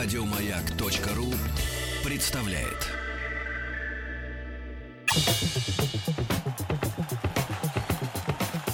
Радиомаяк.ру 0.00 1.34
представляет. 2.04 2.86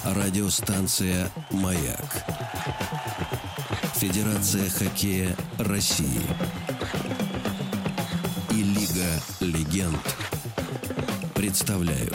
Радиостанция 0.03 1.31
«Маяк». 1.49 2.23
Федерация 3.95 4.69
хоккея 4.69 5.35
России. 5.57 6.21
И 8.51 8.61
Лига 8.61 9.19
легенд 9.39 10.15
представляют. 11.33 12.13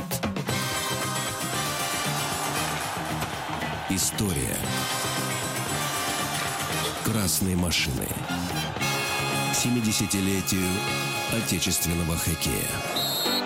История 3.91 4.57
красной 7.05 7.57
машины. 7.57 8.07
70-летию 9.63 10.67
отечественного 11.37 12.17
хоккея. 12.17 13.00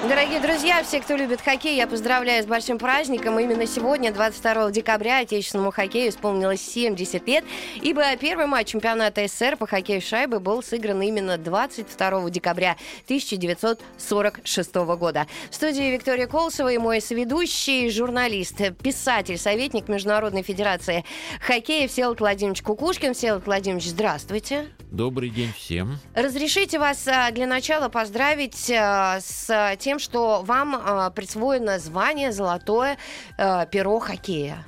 Дорогие 0.09 0.39
друзья, 0.39 0.83
все, 0.83 1.01
кто 1.01 1.17
любит 1.17 1.41
хоккей, 1.41 1.77
я 1.77 1.87
поздравляю 1.87 2.43
с 2.43 2.47
большим 2.47 2.79
праздником. 2.79 3.39
Именно 3.39 3.67
сегодня, 3.67 4.13
22 4.13 4.71
декабря, 4.71 5.21
отечественному 5.21 5.71
хоккею 5.71 6.11
исполнилось 6.11 6.61
70 6.61 7.27
лет, 7.27 7.43
ибо 7.77 8.15
первый 8.17 8.45
матч 8.45 8.69
чемпионата 8.69 9.27
СССР 9.27 9.57
по 9.57 9.67
хоккею 9.67 10.03
с 10.03 10.05
шайбой 10.05 10.41
был 10.41 10.63
сыгран 10.63 11.01
именно 11.01 11.39
22 11.39 12.29
декабря 12.29 12.77
1946 13.05 14.75
года. 14.75 15.27
В 15.51 15.55
студии 15.55 15.91
Виктория 15.91 16.27
Колсова 16.27 16.69
и 16.69 16.77
мой 16.77 17.01
соведущий, 17.01 17.89
журналист, 17.89 18.61
писатель, 18.83 19.39
советник 19.39 19.89
Международной 19.89 20.43
Федерации 20.43 21.03
хоккея 21.41 21.89
Всеволод 21.89 22.21
Владимирович 22.21 22.61
Кукушкин. 22.61 23.15
Всеволод 23.15 23.47
Владимирович, 23.47 23.89
здравствуйте. 23.89 24.67
Добрый 24.95 25.29
день 25.29 25.53
всем. 25.53 25.99
Разрешите 26.15 26.79
вас 26.79 27.09
а, 27.09 27.33
для 27.33 27.49
начала 27.49 27.89
поздравить 27.89 28.71
а, 28.71 29.19
с 29.21 29.77
тем, 29.81 29.94
что 29.99 30.43
вам 30.43 30.77
а, 30.77 31.11
присвоено 31.11 31.79
звание 31.79 32.33
«Золотое 32.33 32.99
перо 33.37 33.99
хоккея». 33.99 34.65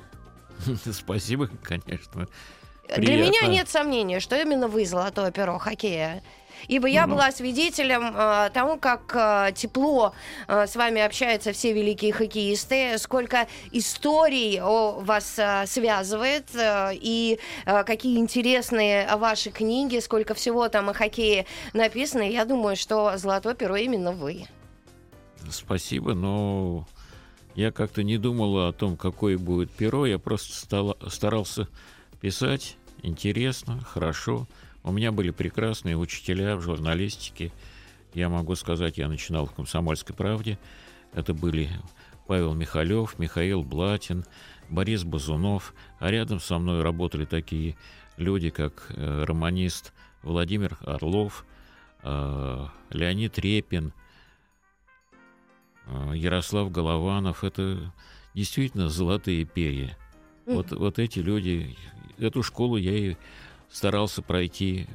Спасибо, 0.91 1.49
конечно. 1.63 2.27
Приятно. 2.87 3.05
Для 3.05 3.17
меня 3.17 3.47
нет 3.47 3.69
сомнения, 3.69 4.19
что 4.19 4.39
именно 4.39 4.67
вы 4.67 4.85
«Золотое 4.85 5.31
перо 5.31 5.57
хоккея». 5.57 6.23
Ибо 6.67 6.87
я 6.87 7.05
ну. 7.05 7.13
была 7.13 7.31
свидетелем 7.31 8.13
э, 8.15 8.49
тому, 8.53 8.77
как 8.77 9.13
э, 9.13 9.51
тепло 9.53 10.13
э, 10.47 10.65
с 10.65 10.75
вами 10.75 11.01
общаются 11.01 11.53
все 11.53 11.71
великие 11.71 12.11
хоккеисты, 12.11 12.97
сколько 12.97 13.47
историй 13.71 14.59
о 14.61 14.99
вас 14.99 15.35
э, 15.37 15.65
связывает, 15.67 16.45
э, 16.55 16.91
и 16.93 17.39
э, 17.65 17.83
какие 17.83 18.17
интересные 18.17 19.07
ваши 19.17 19.51
книги, 19.51 19.99
сколько 19.99 20.33
всего 20.33 20.67
там 20.67 20.89
о 20.89 20.93
хоккее 20.93 21.45
написано. 21.73 22.23
Я 22.23 22.43
думаю, 22.43 22.75
что 22.75 23.17
«Золотое 23.17 23.53
перо» 23.53 23.75
именно 23.75 24.11
вы. 24.11 24.47
Спасибо, 25.49 26.13
но 26.13 26.87
я 27.55 27.71
как-то 27.71 28.03
не 28.03 28.17
думала 28.17 28.69
о 28.69 28.73
том, 28.73 28.97
какое 28.97 29.37
будет 29.37 29.71
перо. 29.71 30.05
Я 30.05 30.19
просто 30.19 30.53
стала, 30.53 30.97
старался 31.07 31.67
писать 32.21 32.77
интересно, 33.01 33.81
хорошо. 33.81 34.47
У 34.83 34.91
меня 34.91 35.11
были 35.11 35.31
прекрасные 35.31 35.97
учителя 35.97 36.55
в 36.55 36.61
журналистике. 36.61 37.51
Я 38.13 38.29
могу 38.29 38.55
сказать, 38.55 38.97
я 38.97 39.07
начинал 39.07 39.45
в 39.45 39.53
«Комсомольской 39.53 40.15
правде». 40.15 40.57
Это 41.13 41.33
были 41.33 41.69
Павел 42.27 42.53
Михалев, 42.53 43.19
Михаил 43.19 43.63
Блатин, 43.63 44.25
Борис 44.69 45.03
Базунов. 45.03 45.73
А 45.99 46.09
рядом 46.09 46.39
со 46.39 46.57
мной 46.57 46.81
работали 46.81 47.25
такие 47.25 47.75
люди, 48.17 48.49
как 48.49 48.87
э, 48.89 49.23
романист 49.23 49.93
Владимир 50.23 50.77
Орлов, 50.85 51.45
э, 52.03 52.65
Леонид 52.91 53.39
Репин, 53.39 53.93
Ярослав 56.13 56.71
Голованов. 56.71 57.43
Это 57.43 57.93
действительно 58.33 58.89
золотые 58.89 59.45
перья. 59.45 59.97
Вот, 60.45 60.71
вот 60.71 60.99
эти 60.99 61.19
люди, 61.19 61.75
эту 62.17 62.43
школу 62.43 62.77
я 62.77 62.95
и 62.95 63.15
старался 63.69 64.21
пройти 64.21 64.87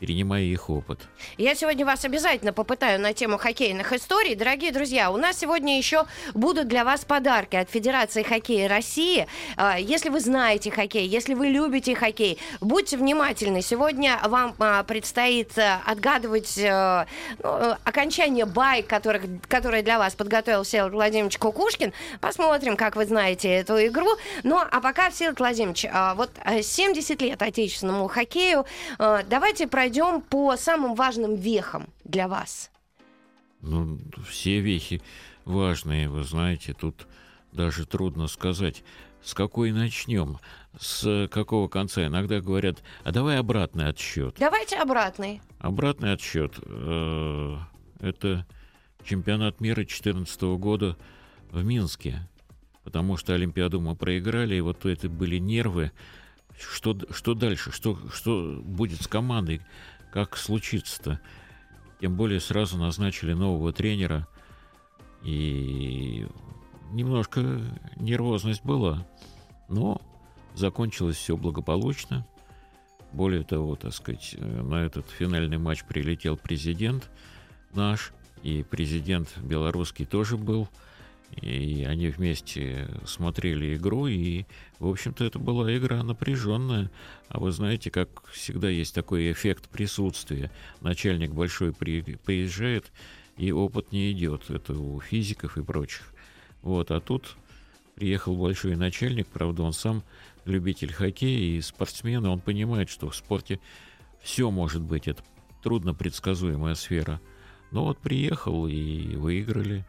перенимая 0.00 0.42
их 0.42 0.68
опыт. 0.70 1.00
Я 1.38 1.54
сегодня 1.54 1.86
вас 1.86 2.04
обязательно 2.04 2.52
попытаю 2.52 3.00
на 3.00 3.12
тему 3.12 3.38
хоккейных 3.38 3.92
историй. 3.92 4.34
Дорогие 4.34 4.72
друзья, 4.72 5.10
у 5.10 5.16
нас 5.16 5.38
сегодня 5.38 5.78
еще 5.78 6.04
будут 6.34 6.68
для 6.68 6.84
вас 6.84 7.04
подарки 7.04 7.56
от 7.56 7.70
Федерации 7.70 8.22
хоккея 8.22 8.68
России. 8.68 9.26
А, 9.56 9.78
если 9.78 10.08
вы 10.08 10.20
знаете 10.20 10.70
хоккей, 10.70 11.06
если 11.06 11.34
вы 11.34 11.48
любите 11.48 11.94
хоккей, 11.94 12.38
будьте 12.60 12.96
внимательны. 12.96 13.62
Сегодня 13.62 14.18
вам 14.24 14.54
а, 14.58 14.82
предстоит 14.82 15.56
э, 15.56 15.78
отгадывать 15.86 16.58
э, 16.58 17.06
ну, 17.42 17.76
окончание 17.84 18.46
бай, 18.46 18.82
которых, 18.82 19.22
которые 19.48 19.82
для 19.82 19.98
вас 19.98 20.14
подготовил 20.14 20.64
Всеволод 20.64 20.92
Владимирович 20.92 21.38
Кукушкин. 21.38 21.92
Посмотрим, 22.20 22.76
как 22.76 22.96
вы 22.96 23.06
знаете 23.06 23.48
эту 23.48 23.74
игру. 23.86 24.08
Ну, 24.42 24.58
а 24.58 24.80
пока, 24.80 25.10
Всеволод 25.10 25.38
Владимирович, 25.38 25.86
а, 25.90 26.14
вот 26.14 26.30
70 26.62 27.22
э, 27.22 27.24
лет 27.24 27.42
отечественному 27.42 28.08
хоккею. 28.08 28.66
Давайте 28.98 29.66
пройдем 29.66 29.83
пройдем 29.84 30.22
по 30.22 30.56
самым 30.56 30.94
важным 30.94 31.34
вехам 31.34 31.90
для 32.04 32.26
вас. 32.26 32.70
Ну, 33.60 33.98
все 34.26 34.60
вехи 34.60 35.02
важные, 35.44 36.08
вы 36.08 36.24
знаете, 36.24 36.72
тут 36.72 37.06
даже 37.52 37.84
трудно 37.84 38.26
сказать, 38.26 38.82
с 39.22 39.34
какой 39.34 39.72
начнем, 39.72 40.38
с 40.80 41.28
какого 41.30 41.68
конца. 41.68 42.06
Иногда 42.06 42.40
говорят, 42.40 42.82
а 43.02 43.12
давай 43.12 43.38
обратный 43.38 43.88
отсчет. 43.88 44.36
Давайте 44.38 44.76
обратный. 44.76 45.42
Обратный 45.58 46.14
отсчет. 46.14 46.54
Э, 46.62 47.58
это 48.00 48.46
чемпионат 49.04 49.60
мира 49.60 49.76
2014 49.76 50.40
года 50.56 50.96
в 51.50 51.62
Минске, 51.62 52.26
потому 52.84 53.18
что 53.18 53.34
Олимпиаду 53.34 53.82
мы 53.82 53.96
проиграли, 53.96 54.54
и 54.54 54.62
вот 54.62 54.86
это 54.86 55.10
были 55.10 55.36
нервы, 55.36 55.92
что, 56.58 56.96
что 57.10 57.34
дальше? 57.34 57.72
Что, 57.72 57.98
что 58.12 58.60
будет 58.64 59.02
с 59.02 59.06
командой? 59.06 59.60
Как 60.12 60.36
случится-то? 60.36 61.20
Тем 62.00 62.16
более 62.16 62.40
сразу 62.40 62.76
назначили 62.78 63.32
нового 63.32 63.72
тренера. 63.72 64.28
И 65.22 66.26
немножко 66.90 67.60
нервозность 67.96 68.64
была. 68.64 69.06
Но 69.68 70.00
закончилось 70.54 71.16
все 71.16 71.36
благополучно. 71.36 72.26
Более 73.12 73.44
того, 73.44 73.76
так 73.76 73.92
сказать, 73.94 74.34
на 74.38 74.84
этот 74.84 75.08
финальный 75.08 75.58
матч 75.58 75.84
прилетел 75.84 76.36
президент 76.36 77.10
наш, 77.72 78.12
и 78.42 78.62
президент 78.62 79.36
белорусский 79.38 80.04
тоже 80.04 80.36
был– 80.36 80.68
и 81.30 81.84
они 81.84 82.08
вместе 82.08 82.88
смотрели 83.04 83.76
игру, 83.76 84.06
и, 84.06 84.44
в 84.78 84.88
общем-то, 84.88 85.24
это 85.24 85.38
была 85.38 85.76
игра 85.76 86.02
напряженная. 86.02 86.90
А 87.28 87.40
вы 87.40 87.50
знаете, 87.50 87.90
как 87.90 88.26
всегда 88.28 88.68
есть 88.68 88.94
такой 88.94 89.32
эффект 89.32 89.68
присутствия. 89.68 90.50
Начальник 90.80 91.32
большой 91.32 91.72
при, 91.72 92.02
приезжает, 92.02 92.92
и 93.36 93.50
опыт 93.50 93.90
не 93.92 94.12
идет. 94.12 94.48
Это 94.50 94.74
у 94.74 95.00
физиков 95.00 95.58
и 95.58 95.62
прочих. 95.62 96.12
Вот, 96.62 96.90
а 96.90 97.00
тут 97.00 97.36
приехал 97.94 98.36
большой 98.36 98.76
начальник, 98.76 99.26
правда, 99.26 99.62
он 99.62 99.72
сам 99.72 100.02
любитель 100.44 100.92
хоккея 100.92 101.56
и 101.56 101.60
спортсмен, 101.60 102.24
и 102.24 102.28
он 102.28 102.40
понимает, 102.40 102.88
что 102.88 103.08
в 103.08 103.16
спорте 103.16 103.60
все 104.22 104.50
может 104.50 104.82
быть, 104.82 105.08
это 105.08 105.22
трудно 105.62 105.94
предсказуемая 105.94 106.74
сфера. 106.74 107.20
Но 107.70 107.84
вот 107.84 107.98
приехал 107.98 108.66
и 108.66 109.16
выиграли. 109.16 109.84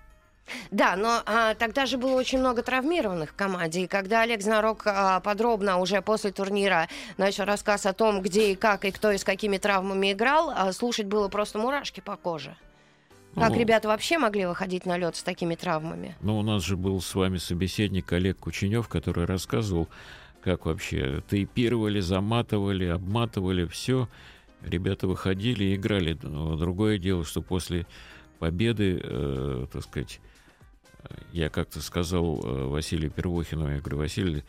Да, 0.72 0.96
но 0.96 1.22
а, 1.26 1.56
тогда 1.56 1.86
же 1.86 1.98
было 1.98 2.16
очень 2.16 2.40
много 2.40 2.62
травмированных 2.62 3.32
в 3.32 3.36
команде. 3.36 3.82
И 3.82 3.88
когда 3.88 4.22
Олег 4.22 4.42
Знарок 4.42 4.84
а, 4.86 5.20
подробно 5.20 5.78
уже 5.80 6.02
после 6.02 6.32
турнира 6.32 6.88
начал 7.18 7.46
рассказ 7.46 7.86
о 7.86 7.94
том, 7.94 8.22
где 8.22 8.52
и 8.52 8.56
как, 8.56 8.86
и 8.86 8.92
кто 8.92 9.12
и 9.12 9.18
с 9.18 9.24
какими 9.24 9.58
травмами 9.58 10.12
играл, 10.12 10.52
а, 10.56 10.72
слушать 10.72 11.08
было 11.08 11.28
просто 11.28 11.59
мурашки 11.59 12.00
по 12.00 12.16
коже. 12.16 12.56
Как 13.36 13.50
ну, 13.50 13.59
ребята 13.59 13.90
вообще 13.90 14.18
могли 14.18 14.46
выходить 14.46 14.86
на 14.86 14.97
лед 14.97 15.18
с 15.18 15.24
такими 15.24 15.56
травмами? 15.56 16.16
Ну, 16.22 16.40
у 16.40 16.42
нас 16.42 16.64
же 16.64 16.78
был 16.78 17.02
с 17.02 17.14
вами 17.16 17.38
собеседник 17.38 18.12
Олег 18.14 18.38
Кученев, 18.38 18.88
который 18.88 19.26
рассказывал, 19.26 19.90
как 20.41 20.66
вообще 20.66 21.22
тейпировали, 21.30 22.00
заматывали, 22.00 22.86
обматывали, 22.86 23.66
все. 23.66 24.08
Ребята 24.62 25.08
выходили 25.08 25.66
и 25.66 25.76
играли. 25.76 26.18
Но 26.22 26.56
другое 26.56 26.98
дело, 26.98 27.26
что 27.26 27.41
после 27.41 27.86
победы, 28.40 29.02
э, 29.03 29.68
так 29.72 29.84
сказать, 29.84 30.22
я 31.31 31.49
как-то 31.49 31.81
сказал 31.81 32.40
э, 32.43 32.66
Василию 32.67 33.11
Первухину, 33.11 33.69
я 33.72 33.79
говорю, 33.79 33.97
Василий, 33.99 34.43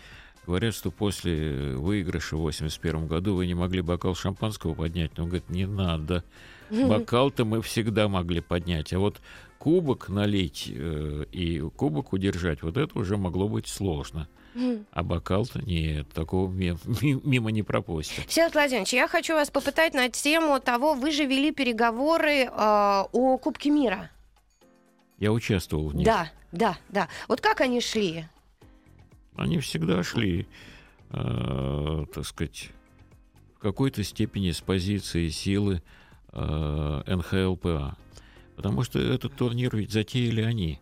говорят, 0.46 0.74
что 0.74 0.90
после 0.90 1.74
выигрыша 1.76 2.36
в 2.36 2.40
81 2.40 3.06
году 3.06 3.34
вы 3.34 3.46
не 3.46 3.54
могли 3.54 3.80
бокал 3.82 4.14
шампанского 4.14 4.74
поднять. 4.74 5.12
Но 5.16 5.24
он 5.24 5.28
говорит, 5.30 5.50
не 5.50 5.66
надо. 5.66 6.22
Бокал-то 6.70 7.44
мы 7.44 7.62
всегда 7.62 8.08
могли 8.08 8.40
поднять. 8.40 8.92
А 8.92 8.98
вот 8.98 9.20
кубок 9.58 10.08
налить 10.08 10.70
э, 10.72 11.24
и 11.32 11.60
кубок 11.76 12.12
удержать, 12.12 12.62
вот 12.62 12.76
это 12.76 12.98
уже 12.98 13.16
могло 13.16 13.48
быть 13.48 13.66
сложно. 13.68 14.28
А 14.92 15.02
бокал-то 15.02 15.60
нет, 15.60 16.08
такого 16.14 16.50
ми- 16.50 16.78
ми- 17.02 17.20
мимо 17.22 17.50
не 17.50 17.62
пропустят. 17.62 18.24
Всеволод 18.26 18.54
Владимирович, 18.54 18.94
я 18.94 19.06
хочу 19.06 19.34
вас 19.34 19.50
попытать 19.50 19.92
на 19.92 20.08
тему 20.08 20.60
того, 20.60 20.94
вы 20.94 21.10
же 21.10 21.26
вели 21.26 21.52
переговоры 21.52 22.44
э, 22.44 22.48
о 22.48 23.38
Кубке 23.38 23.68
мира. 23.70 24.10
Я 25.18 25.32
участвовал 25.32 25.88
в 25.88 25.96
них. 25.96 26.04
Да, 26.04 26.30
да, 26.52 26.76
да. 26.88 27.08
Вот 27.28 27.40
как 27.40 27.60
они 27.60 27.80
шли? 27.80 28.26
Они 29.34 29.58
всегда 29.60 30.02
шли, 30.02 30.46
э, 31.10 32.04
так 32.12 32.24
сказать, 32.24 32.70
в 33.56 33.58
какой-то 33.58 34.02
степени 34.02 34.50
с 34.50 34.60
позиции 34.60 35.28
силы 35.28 35.82
э, 36.32 37.02
НХЛПА. 37.06 37.96
Потому 38.56 38.82
что 38.82 38.98
этот 38.98 39.34
турнир 39.36 39.76
ведь 39.76 39.92
затеяли 39.92 40.42
они. 40.42 40.80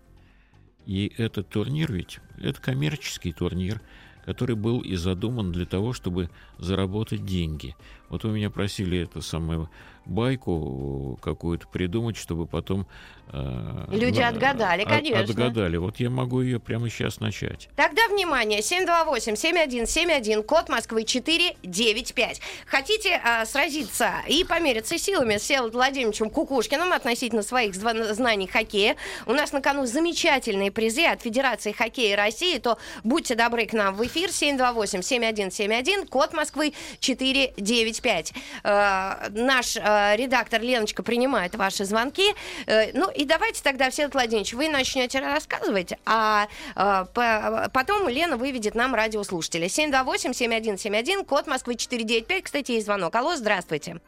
И 0.87 1.13
этот 1.17 1.49
турнир 1.49 1.93
ведь, 1.93 2.21
это 2.39 2.61
коммерческий 2.61 3.33
турнир, 3.33 3.81
который 4.25 4.57
был 4.57 4.81
и 4.81 4.97
задуман 4.97 5.53
для 5.53 5.67
того, 5.67 5.93
чтобы 5.93 6.31
заработать 6.59 7.25
деньги. 7.25 7.75
Вот 8.09 8.25
вы 8.25 8.31
меня 8.33 8.51
просили 8.51 9.03
эту 9.03 9.23
самую 9.23 9.69
байку 10.07 11.19
какую-то 11.23 11.67
придумать, 11.67 12.19
чтобы 12.19 12.47
потом... 12.47 12.87
э, 13.33 13.87
Люди 13.91 14.21
на- 14.21 14.29
отгадали, 14.29 14.83
от- 14.83 14.89
конечно. 14.89 15.21
Отгадали. 15.23 15.79
Вот 15.79 15.99
я 15.99 16.11
могу 16.11 16.43
ее 16.43 16.61
прямо 16.61 16.91
сейчас 16.91 17.21
начать. 17.21 17.71
Тогда, 17.75 18.07
внимание, 18.09 18.61
728-7171, 18.61 20.43
код 20.43 20.69
Москвы 20.69 21.05
495. 21.05 22.41
Хотите 22.67 23.19
а, 23.25 23.47
сразиться 23.47 24.11
и 24.29 24.45
помериться 24.45 24.99
силами 24.99 25.39
с 25.39 25.43
Всеволодом 25.43 25.79
Владимировичем 25.81 26.29
Кукушкиным 26.29 26.93
относительно 26.93 27.43
своих 27.43 27.75
знаний 27.75 28.47
хоккея? 28.47 28.97
У 29.25 29.33
нас 29.33 29.53
на 29.53 29.63
кону 29.63 29.87
замечательные 29.87 30.71
призы 30.71 31.07
от 31.07 31.23
Федерации 31.23 31.73
хоккея 31.73 32.15
России, 32.17 32.59
то 32.59 32.77
будьте 33.05 33.35
добры 33.37 33.65
к 33.65 33.73
нам 33.73 33.95
в 33.95 34.05
эфир 34.07 34.29
728-7171, 34.29 36.09
код 36.09 36.35
Москвы 36.35 36.75
495. 37.01 38.04
Э, 38.05 39.29
наш 39.31 39.77
э, 39.77 40.17
редактор 40.17 40.61
Леночка 40.61 41.03
принимает 41.03 41.55
ваши 41.55 41.85
звонки. 41.85 42.35
Э, 42.67 42.93
ну 42.93 43.11
и 43.11 43.25
давайте 43.25 43.63
тогда, 43.63 43.91
Всеволод 43.91 44.15
Владимирович, 44.15 44.53
вы 44.55 44.69
начнете 44.69 45.21
рассказывать, 45.21 45.95
а 46.05 46.49
по- 46.75 47.71
потом 47.73 48.09
Лена 48.09 48.37
выведет 48.37 48.75
нам 48.75 48.95
радиослушателя. 48.95 49.67
728-7171, 49.69 51.25
код 51.25 51.47
Москвы 51.47 51.77
495. 51.77 52.45
Кстати, 52.45 52.73
есть 52.73 52.87
звонок. 52.87 53.15
Алло, 53.15 53.37
здравствуйте. 53.37 54.01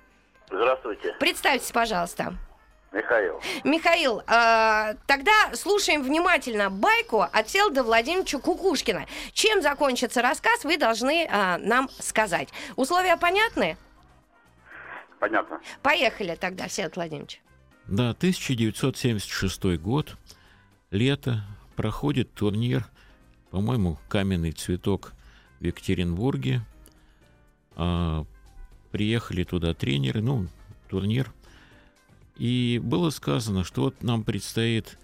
Здравствуйте, 0.50 1.14
Представьтесь, 1.18 1.72
пожалуйста. 1.72 2.34
Михаил. 2.92 3.40
Михаил, 3.64 4.20
э, 4.20 4.94
тогда 5.06 5.32
слушаем 5.54 6.02
внимательно 6.02 6.70
байку 6.70 7.20
от 7.20 7.48
Селда 7.50 7.82
Владимировича 7.82 8.38
Кукушкина. 8.38 9.06
Чем 9.32 9.60
закончится 9.60 10.22
рассказ, 10.22 10.64
вы 10.64 10.78
должны 10.78 11.26
э, 11.26 11.56
нам 11.58 11.90
сказать. 11.98 12.48
Условия 12.76 13.16
понятны? 13.16 13.76
Понятно. 15.20 15.60
Поехали 15.82 16.36
тогда, 16.38 16.68
Всеволод 16.68 16.96
Владимирович. 16.96 17.40
Да, 17.86 18.10
1976 18.10 19.78
год, 19.78 20.16
лето, 20.90 21.44
проходит 21.76 22.32
турнир, 22.34 22.86
по-моему, 23.50 23.98
«Каменный 24.08 24.52
цветок» 24.52 25.12
в 25.60 25.64
Екатеринбурге. 25.64 26.62
А, 27.76 28.24
приехали 28.90 29.44
туда 29.44 29.72
тренеры, 29.74 30.20
ну, 30.20 30.48
турнир. 30.88 31.32
И 32.36 32.80
было 32.82 33.10
сказано, 33.10 33.64
что 33.64 33.82
вот 33.82 34.02
нам 34.02 34.22
предстоит 34.22 34.98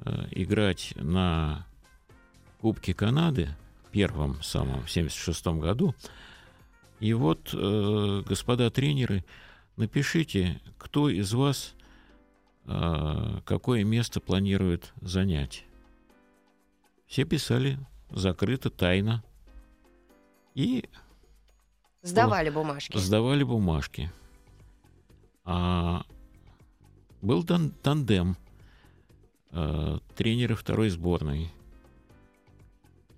э, 0.00 0.26
играть 0.32 0.92
на 0.96 1.66
Кубке 2.60 2.94
Канады, 2.94 3.50
первом 3.92 4.42
самом, 4.42 4.82
в 4.82 4.90
1976 4.90 5.46
году. 5.60 5.94
И 7.04 7.12
вот, 7.12 7.50
э, 7.52 8.22
господа 8.26 8.70
тренеры, 8.70 9.26
напишите, 9.76 10.58
кто 10.78 11.10
из 11.10 11.34
вас 11.34 11.74
а, 12.64 13.42
какое 13.44 13.84
место 13.84 14.20
планирует 14.22 14.94
занять. 15.02 15.66
Все 17.06 17.24
писали 17.26 17.78
закрыто, 18.08 18.70
тайно. 18.70 19.22
И 20.54 20.88
Сдавали 22.00 22.48
бумажки. 22.48 22.96
сдавали 22.96 23.42
бумажки. 23.42 24.10
А 25.44 26.06
был 27.20 27.44
тан- 27.44 27.72
тандем 27.82 28.38
а, 29.50 29.98
тренера 30.16 30.54
второй 30.54 30.88
сборной. 30.88 31.52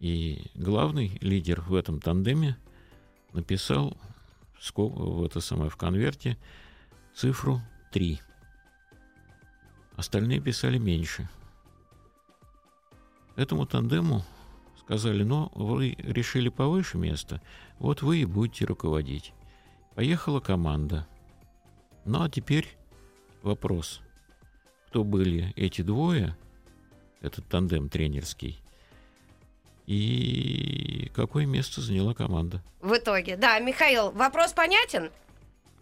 И 0.01 0.51
главный 0.57 1.19
лидер 1.21 1.61
в 1.61 1.73
этом 1.73 2.01
тандеме 2.01 2.57
написал 3.37 3.97
в 4.75 5.25
это 5.25 5.41
самое 5.41 5.71
в 5.71 5.77
конверте 5.77 6.37
цифру 7.15 7.61
3. 7.93 8.21
Остальные 9.95 10.41
писали 10.41 10.79
меньше. 10.79 11.29
Этому 13.37 13.67
тандему 13.67 14.25
сказали, 14.81 15.23
ну, 15.23 15.51
вы 15.55 15.95
решили 15.99 16.49
повыше 16.49 16.99
место, 16.99 17.43
вот 17.79 18.03
вы 18.03 18.19
и 18.19 18.25
будете 18.25 18.65
руководить. 18.65 19.33
Поехала 19.95 20.41
команда. 20.41 21.07
Ну, 22.05 22.23
а 22.23 22.31
теперь 22.31 22.77
вопрос. 23.43 24.01
Кто 24.89 25.05
были 25.05 25.53
эти 25.57 25.83
двое, 25.83 26.37
этот 27.21 27.47
тандем 27.49 27.89
тренерский, 27.89 28.59
и 29.87 31.11
какое 31.15 31.47
место 31.47 31.81
заняла 31.81 32.15
команда? 32.15 32.61
В 32.81 32.95
итоге. 32.95 33.37
Да, 33.37 33.59
Михаил, 33.59 34.11
вопрос 34.11 34.53
понятен? 34.53 35.11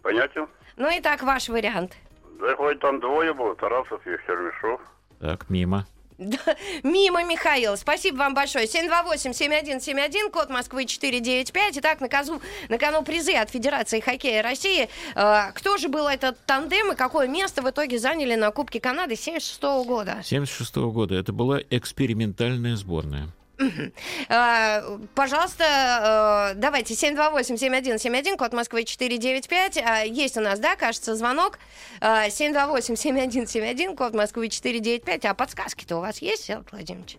Понятен? 0.01 0.47
Ну 0.77 0.89
и 0.95 1.01
так, 1.01 1.23
ваш 1.23 1.49
вариант. 1.49 1.93
Да 2.39 2.55
хоть 2.55 2.79
там 2.79 2.99
двое 2.99 3.33
было, 3.33 3.55
Тарасов 3.55 4.05
и 4.05 4.17
Хермешов. 4.25 4.81
Так, 5.19 5.49
мимо. 5.49 5.87
Да, 6.17 6.37
Мимо, 6.83 7.23
Михаил. 7.23 7.75
Спасибо 7.77 8.17
вам 8.17 8.33
большое. 8.33 8.65
728-7171, 8.67 10.29
код 10.31 10.49
Москвы 10.49 10.85
495. 10.85 11.77
Итак, 11.79 11.99
на, 11.99 12.07
кону, 12.07 12.41
на 12.69 12.77
кону 12.77 13.03
призы 13.03 13.33
от 13.33 13.49
Федерации 13.49 13.99
хоккея 13.99 14.41
России. 14.41 14.87
Э, 15.15 15.51
кто 15.53 15.77
же 15.77 15.89
был 15.89 16.07
этот 16.07 16.37
тандем 16.45 16.93
и 16.93 16.95
какое 16.95 17.27
место 17.27 17.61
в 17.61 17.69
итоге 17.69 17.99
заняли 17.99 18.35
на 18.35 18.51
Кубке 18.51 18.79
Канады 18.79 19.15
76 19.15 19.61
года? 19.85 20.21
76 20.23 20.75
года. 20.75 21.15
Это 21.15 21.33
была 21.33 21.59
экспериментальная 21.69 22.75
сборная. 22.75 23.27
Э, 23.57 24.97
пожалуйста, 25.15 26.53
э, 26.53 26.55
давайте 26.55 26.93
728-7171, 26.93 28.37
код 28.37 28.53
Москвы 28.53 28.83
495. 28.83 29.77
Э, 29.77 30.03
есть 30.07 30.37
у 30.37 30.41
нас, 30.41 30.59
да, 30.59 30.75
кажется, 30.75 31.15
звонок. 31.15 31.59
Э, 32.01 32.27
728-7171, 32.29 33.95
код 33.95 34.13
Москвы 34.13 34.49
495. 34.49 35.25
А 35.25 35.33
подсказки-то 35.33 35.97
у 35.97 36.01
вас 36.01 36.19
есть, 36.21 36.43
Всеволод 36.43 36.71
Владимирович? 36.71 37.17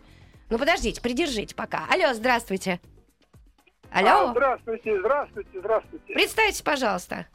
Ну, 0.51 0.59
подождите, 0.59 1.01
придержите 1.01 1.55
пока. 1.55 1.85
Алло, 1.91 2.13
здравствуйте. 2.15 2.81
Алло, 3.91 4.29
А, 4.29 4.31
здравствуйте, 4.33 4.99
здравствуйте, 5.01 5.51
здравствуйте. 5.59 6.13
представьтесь, 6.15 6.63
пожалуйста. 6.63 7.27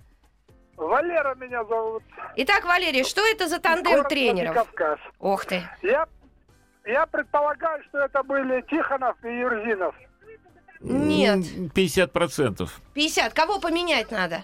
Валера 0.78 1.36
меня 1.36 1.64
зовут. 1.66 2.04
Итак, 2.38 2.66
Валерий, 2.66 3.04
что 3.04 3.22
это 3.26 3.48
за 3.48 3.60
тандем 3.60 3.92
Город 3.92 4.10
тренеров? 4.10 4.56
Владикавказ. 4.56 5.00
Ох 5.20 5.46
ты. 5.46 5.62
Я, 5.82 6.08
я 6.86 7.06
предполагаю, 7.06 7.84
что 7.90 8.00
это 8.00 8.24
были 8.24 8.62
Тихонов 8.70 9.16
и 9.24 9.28
Юрзинов. 9.40 9.96
Нет, 10.80 11.46
М, 11.58 11.70
50%. 11.70 12.70
50. 12.94 13.34
Кого 13.34 13.60
поменять 13.60 14.10
надо? 14.12 14.44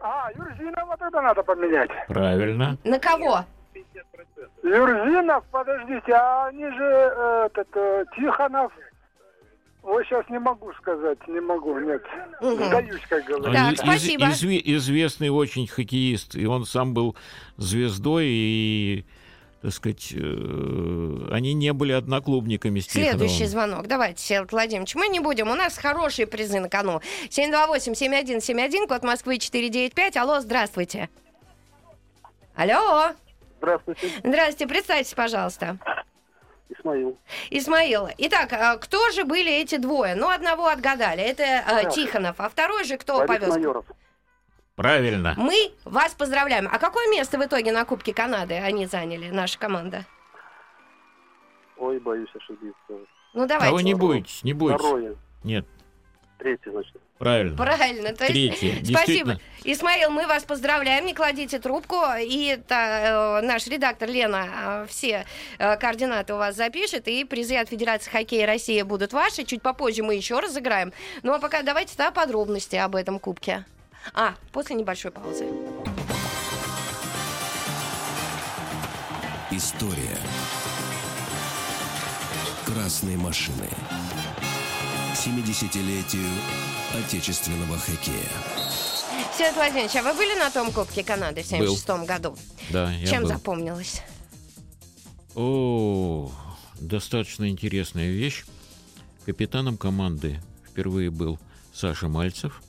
А, 0.00 0.30
Юрзинова 0.36 0.96
тогда 0.96 1.22
надо 1.22 1.42
поменять. 1.42 1.90
Правильно. 2.08 2.76
На 2.84 2.98
кого? 2.98 3.44
Юрзинов, 4.62 5.44
подождите, 5.50 6.12
а 6.12 6.46
они 6.46 6.64
же 6.64 6.84
э, 6.84 7.46
этот 7.52 7.68
э, 7.74 8.04
Тихонов. 8.16 8.72
Ой, 9.82 10.02
сейчас 10.06 10.26
не 10.30 10.38
могу 10.38 10.72
сказать, 10.74 11.18
не 11.28 11.40
могу, 11.40 11.78
нет. 11.78 12.02
Мгм. 12.40 12.64
Сдаюсь, 12.64 13.02
как 13.08 13.24
говорится. 13.24 13.52
Так, 13.52 13.72
Из- 13.74 13.78
спасибо. 13.80 14.24
изве- 14.26 14.62
известный 14.76 15.28
очень 15.28 15.66
хоккеист, 15.66 16.36
и 16.36 16.46
он 16.46 16.64
сам 16.64 16.94
был 16.94 17.14
звездой, 17.58 18.26
и, 18.28 19.04
так 19.64 19.72
сказать, 19.72 20.12
э, 20.14 21.28
они 21.32 21.54
не 21.54 21.72
были 21.72 21.92
одноклубниками 21.92 22.80
с 22.80 22.86
Следующий 22.86 23.46
звонок. 23.46 23.86
Давайте, 23.86 24.16
Всеволод 24.16 24.52
Владимирович, 24.52 24.94
мы 24.94 25.08
не 25.08 25.20
будем. 25.20 25.50
У 25.50 25.54
нас 25.54 25.78
хорошие 25.78 26.26
призы 26.26 26.60
на 26.60 26.68
кону. 26.68 27.00
728-7171, 27.30 28.86
код 28.86 29.02
Москвы 29.04 29.38
495. 29.38 30.18
Алло, 30.18 30.40
здравствуйте. 30.40 31.08
Алло. 32.54 33.12
Здравствуйте, 33.56 34.08
Здравствуйте, 34.22 34.66
представьтесь, 34.66 35.14
пожалуйста. 35.14 35.78
Исмаил. 36.68 37.16
Исмаил. 37.48 38.08
Итак, 38.18 38.52
а 38.52 38.76
кто 38.76 39.12
же 39.12 39.24
были 39.24 39.50
эти 39.50 39.78
двое? 39.78 40.14
Ну, 40.14 40.28
одного 40.28 40.66
отгадали. 40.66 41.22
Это 41.22 41.42
э, 41.42 41.62
Так. 41.84 41.94
Тихонов. 41.94 42.38
А 42.38 42.50
второй 42.50 42.84
же 42.84 42.98
кто 42.98 43.24
повез? 43.24 43.48
Майоров. 43.48 43.86
Правильно. 44.76 45.34
Мы 45.36 45.72
вас 45.84 46.14
поздравляем. 46.14 46.68
А 46.70 46.78
какое 46.78 47.08
место 47.10 47.38
в 47.38 47.44
итоге 47.44 47.70
на 47.70 47.84
Кубке 47.84 48.12
Канады 48.12 48.54
они 48.54 48.86
заняли, 48.86 49.30
наша 49.30 49.58
команда? 49.58 50.04
Ой, 51.76 52.00
боюсь 52.00 52.30
ошибиться. 52.34 53.06
Ну, 53.34 53.46
давайте. 53.46 53.66
Кого 53.66 53.80
не 53.80 53.94
бойтесь, 53.94 54.42
не 54.42 54.52
бойтесь. 54.52 54.80
Второе. 54.80 55.16
Нет, 55.42 55.66
Третий, 56.38 56.70
значит. 56.70 56.96
правильно. 57.18 57.56
Правильно. 57.56 58.14
То 58.14 58.24
есть, 58.24 58.60
Третье. 58.60 58.84
спасибо. 58.94 59.38
Исмаил, 59.64 60.10
мы 60.10 60.26
вас 60.26 60.44
поздравляем, 60.44 61.06
не 61.06 61.14
кладите 61.14 61.58
трубку. 61.58 61.96
И 62.18 62.56
та, 62.68 63.38
э, 63.38 63.42
наш 63.42 63.66
редактор 63.66 64.08
Лена 64.08 64.46
э, 64.84 64.86
все 64.88 65.24
э, 65.58 65.76
координаты 65.76 66.34
у 66.34 66.36
вас 66.36 66.56
запишет, 66.56 67.08
и 67.08 67.24
призы 67.24 67.56
от 67.56 67.68
Федерации 67.68 68.10
хоккея 68.10 68.46
России 68.46 68.82
будут 68.82 69.12
ваши. 69.12 69.44
Чуть 69.44 69.62
попозже 69.62 70.02
мы 70.02 70.14
еще 70.14 70.38
разыграем. 70.40 70.92
Ну 71.22 71.32
а 71.32 71.38
пока 71.38 71.62
давайте 71.62 71.96
да, 71.96 72.10
подробности 72.10 72.76
об 72.76 72.96
этом 72.96 73.18
кубке. 73.18 73.64
А, 74.12 74.34
после 74.52 74.76
небольшой 74.76 75.10
паузы. 75.10 75.46
История. 79.50 80.18
Красные 82.66 83.16
машины. 83.16 83.68
70-летию 85.14 86.28
отечественного 86.94 87.78
хоккея. 87.78 88.28
Сергей 89.36 89.54
Владимирович, 89.54 89.96
а 89.96 90.02
вы 90.02 90.12
были 90.14 90.38
на 90.38 90.50
том 90.50 90.70
Кубке 90.72 91.02
Канады 91.04 91.42
в 91.42 91.46
76 91.46 92.06
году? 92.06 92.36
Да, 92.70 92.92
я 92.92 93.06
Чем 93.06 93.22
был. 93.22 93.28
запомнилось? 93.28 94.02
О, 95.34 96.30
достаточно 96.80 97.48
интересная 97.48 98.10
вещь. 98.10 98.44
Капитаном 99.24 99.76
команды 99.76 100.40
впервые 100.68 101.10
был 101.10 101.38
Саша 101.72 102.08
Мальцев. 102.08 102.62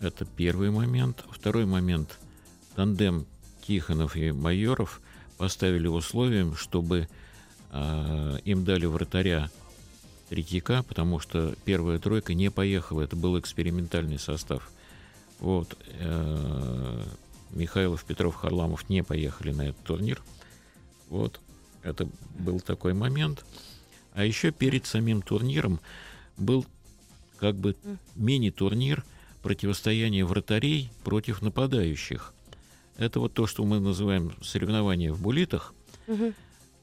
Это 0.00 0.24
первый 0.24 0.70
момент. 0.70 1.24
Второй 1.30 1.66
момент. 1.66 2.18
Тандем 2.76 3.26
Тихонов 3.66 4.16
и 4.16 4.30
Майоров 4.30 5.00
поставили 5.36 5.88
условием, 5.88 6.54
чтобы 6.54 7.08
а, 7.70 8.36
им 8.44 8.64
дали 8.64 8.86
вратаря 8.86 9.50
Третьяка, 10.28 10.82
потому 10.82 11.20
что 11.20 11.54
первая 11.64 11.98
тройка 11.98 12.34
не 12.34 12.50
поехала. 12.50 13.00
Это 13.00 13.16
был 13.16 13.38
экспериментальный 13.38 14.18
состав. 14.18 14.70
Вот. 15.40 15.76
э, 15.86 17.02
Михайлов, 17.50 18.04
Петров, 18.04 18.34
Харламов 18.34 18.88
не 18.90 19.02
поехали 19.02 19.52
на 19.52 19.68
этот 19.68 19.82
турнир. 19.84 20.22
Вот. 21.08 21.40
Это 21.82 22.06
был 22.38 22.60
такой 22.60 22.92
момент. 22.92 23.44
А 24.12 24.24
еще 24.24 24.50
перед 24.50 24.84
самим 24.84 25.22
турниром 25.22 25.80
был 26.36 26.66
как 27.38 27.54
бы 27.54 27.76
мини-турнир 28.14 29.04
противостояния 29.48 30.26
вратарей 30.26 30.90
против 31.04 31.40
нападающих. 31.40 32.34
Это 32.98 33.18
вот 33.18 33.32
то, 33.32 33.46
что 33.46 33.64
мы 33.64 33.80
называем 33.80 34.34
соревнования 34.42 35.10
в 35.10 35.22
булитах. 35.22 35.72
Мгм. 36.06 36.34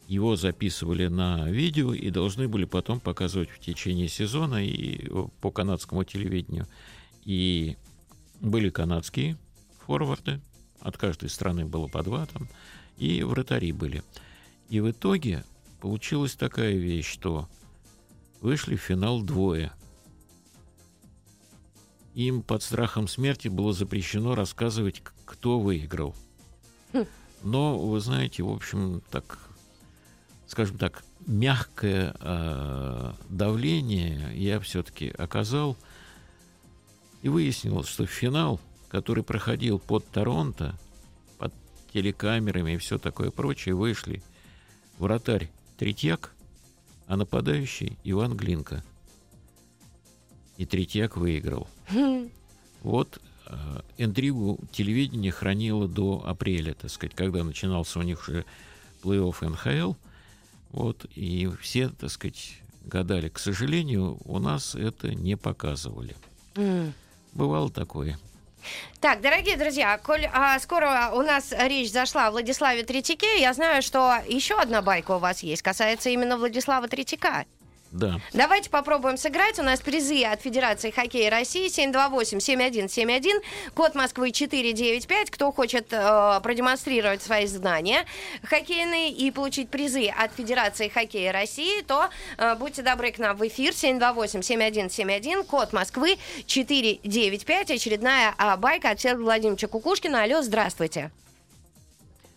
Его 0.08 0.36
записывали 0.36 1.06
на 1.06 1.48
видео 1.48 1.94
и 1.94 2.10
должны 2.10 2.48
были 2.48 2.66
потом 2.66 3.00
показывать 3.00 3.52
в 3.52 3.60
течение 3.60 4.08
сезона 4.08 4.66
и 4.66 5.08
по 5.42 5.52
канадскому 5.52 6.06
телевидению. 6.06 6.66
И 7.24 7.78
были 8.42 8.72
канадские 8.72 9.38
форварды, 9.86 10.42
от 10.80 10.98
каждой 10.98 11.30
страны 11.30 11.68
было 11.68 11.86
по 11.88 12.02
два 12.02 12.26
там, 12.26 12.48
и 12.98 13.22
вратари 13.22 13.74
были. 13.74 14.02
И 14.70 14.80
в 14.80 14.90
итоге 14.90 15.46
получилась 15.82 16.34
такая 16.34 16.74
вещь, 16.74 17.14
что 17.14 17.48
вышли 18.42 18.76
в 18.76 18.82
финал 18.82 19.22
двое. 19.22 19.72
Им 22.16 22.44
под 22.44 22.64
страхом 22.64 23.10
смерти 23.10 23.50
было 23.50 23.74
запрещено 23.74 24.36
рассказывать, 24.36 25.04
кто 25.26 25.60
выиграл. 25.60 26.16
Но, 27.44 27.78
вы 27.78 28.00
знаете, 28.00 28.42
в 28.42 28.50
общем, 28.50 29.04
так, 29.12 29.38
скажем 30.48 30.78
так, 30.78 31.04
мягкое 31.28 32.16
э, 32.18 33.14
давление 33.30 34.32
я 34.34 34.62
все-таки 34.62 35.10
оказал. 35.10 35.76
И 37.22 37.28
выяснилось, 37.28 37.88
что 37.88 38.06
финал, 38.06 38.62
который 38.88 39.24
проходил 39.24 39.78
под 39.78 40.08
Торонто, 40.10 40.80
под 41.38 41.54
телекамерами 41.92 42.76
и 42.76 42.78
все 42.78 42.98
такое 42.98 43.30
прочее, 43.30 43.76
вышли 43.76 44.24
вратарь 45.00 45.52
Третьяк, 45.78 46.34
а 47.08 47.18
нападающий 47.18 47.98
Иван 48.06 48.38
Глинка. 48.38 48.86
И 50.56 50.66
Третьяк 50.66 51.18
выиграл. 51.18 51.68
Вот 52.84 53.20
э, 53.48 53.56
интригу 53.98 54.60
телевидение 54.72 55.32
хранило 55.32 55.88
до 55.88 56.24
апреля, 56.24 56.76
так 56.76 56.92
сказать, 56.92 57.16
когда 57.16 57.44
начинался 57.44 57.98
у 57.98 58.04
них 58.04 58.28
уже 58.28 58.46
плей-офф 59.02 59.50
НХЛ. 59.50 59.94
Вот, 60.72 61.06
и 61.16 61.50
все, 61.62 61.90
так 61.90 62.12
сказать, 62.12 62.60
гадали. 62.84 63.30
К 63.30 63.40
сожалению, 63.40 64.20
у 64.26 64.38
нас 64.40 64.76
это 64.76 65.16
не 65.16 65.36
показывали. 65.36 66.16
М. 66.56 66.94
Бывало 67.34 67.72
такое. 67.72 68.20
Так, 69.00 69.22
дорогие 69.22 69.58
друзья, 69.58 69.98
коль 69.98 70.26
а, 70.34 70.60
скоро 70.60 71.12
у 71.14 71.22
нас 71.22 71.54
речь 71.58 71.92
зашла 71.92 72.28
о 72.28 72.32
Владиславе 72.32 72.84
Третьяке, 72.84 73.40
я 73.40 73.54
знаю, 73.54 73.82
что 73.82 74.18
еще 74.28 74.60
одна 74.60 74.82
байка 74.82 75.12
у 75.12 75.20
вас 75.20 75.44
есть, 75.44 75.62
касается 75.62 76.10
именно 76.10 76.38
Владислава 76.38 76.88
Третьяка. 76.88 77.46
Да. 77.96 78.20
Давайте 78.34 78.70
попробуем 78.70 79.16
сыграть. 79.16 79.58
У 79.58 79.64
нас 79.64 79.80
призы 79.80 80.26
от 80.26 80.42
Федерации 80.42 80.92
хоккея 80.92 81.32
России 81.32 81.68
728-7171, 81.68 83.42
код 83.74 83.96
Москвы 83.96 84.32
495. 84.32 85.32
Кто 85.32 85.54
хочет 85.54 85.88
э, 85.94 86.40
продемонстрировать 86.44 87.24
свои 87.24 87.48
знания 87.48 88.06
хоккейные 88.44 89.12
и 89.12 89.32
получить 89.32 89.70
призы 89.70 90.08
от 90.08 90.34
Федерации 90.34 90.90
хоккея 90.90 91.32
России, 91.32 91.82
то 91.84 92.10
э, 92.38 92.56
будьте 92.56 92.82
добры 92.82 93.14
к 93.14 93.18
нам 93.18 93.38
в 93.38 93.48
эфир 93.48 93.72
728-7171, 93.72 95.46
код 95.46 95.72
Москвы 95.72 96.18
495. 96.48 97.72
Очередная 97.72 98.36
а, 98.38 98.58
байка 98.58 98.90
от 98.90 99.00
Сергея 99.00 99.24
Владимировича 99.24 99.68
Кукушкина. 99.68 100.24
Алло, 100.24 100.42
здравствуйте. 100.42 101.12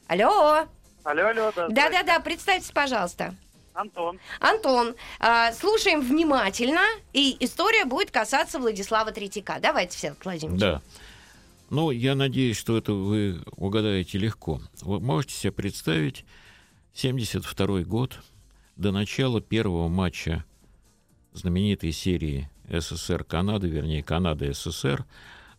Алло. 0.07 0.67
Алло, 1.03 1.27
алло, 1.27 1.53
да. 1.57 1.69
Да-да-да, 1.69 2.21
представьтесь, 2.21 2.71
пожалуйста. 2.71 3.35
Антон. 3.79 4.19
Антон, 4.41 4.97
а, 5.21 5.53
слушаем 5.53 6.01
внимательно, 6.01 6.81
и 7.13 7.37
история 7.39 7.85
будет 7.85 8.11
касаться 8.11 8.59
Владислава 8.59 9.13
Третьяка. 9.13 9.61
Давайте, 9.61 9.97
все, 9.97 10.17
Владимирович. 10.25 10.61
Да. 10.61 10.83
Ну, 11.71 11.93
я 11.93 12.17
надеюсь, 12.17 12.57
что 12.57 12.77
это 12.77 12.93
вы 12.93 13.41
угадаете 13.57 14.19
легко. 14.19 14.61
Вы 14.81 14.99
можете 14.99 15.35
себе 15.35 15.53
представить 15.53 16.25
72 16.95 17.83
год 17.83 18.19
до 18.75 18.91
начала 18.91 19.41
первого 19.41 19.87
матча 19.87 20.45
знаменитой 21.33 21.93
серии 21.93 22.51
СССР-Канада, 22.69 23.69
вернее, 23.69 24.03
Канада-СССР 24.03 25.05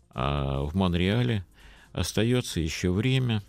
а 0.10 0.64
в 0.64 0.76
Монреале. 0.76 1.46
Остается 1.94 2.60
еще 2.60 2.92
время. 2.92 3.44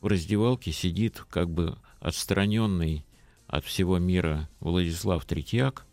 В 0.00 0.08
раздевалке 0.08 0.72
сидит 0.72 1.22
как 1.30 1.48
бы 1.48 1.78
отстраненный 2.00 3.04
от 3.52 3.66
всего 3.66 3.98
мира 3.98 4.48
Владислав 4.60 5.26
Третьяк, 5.26 5.84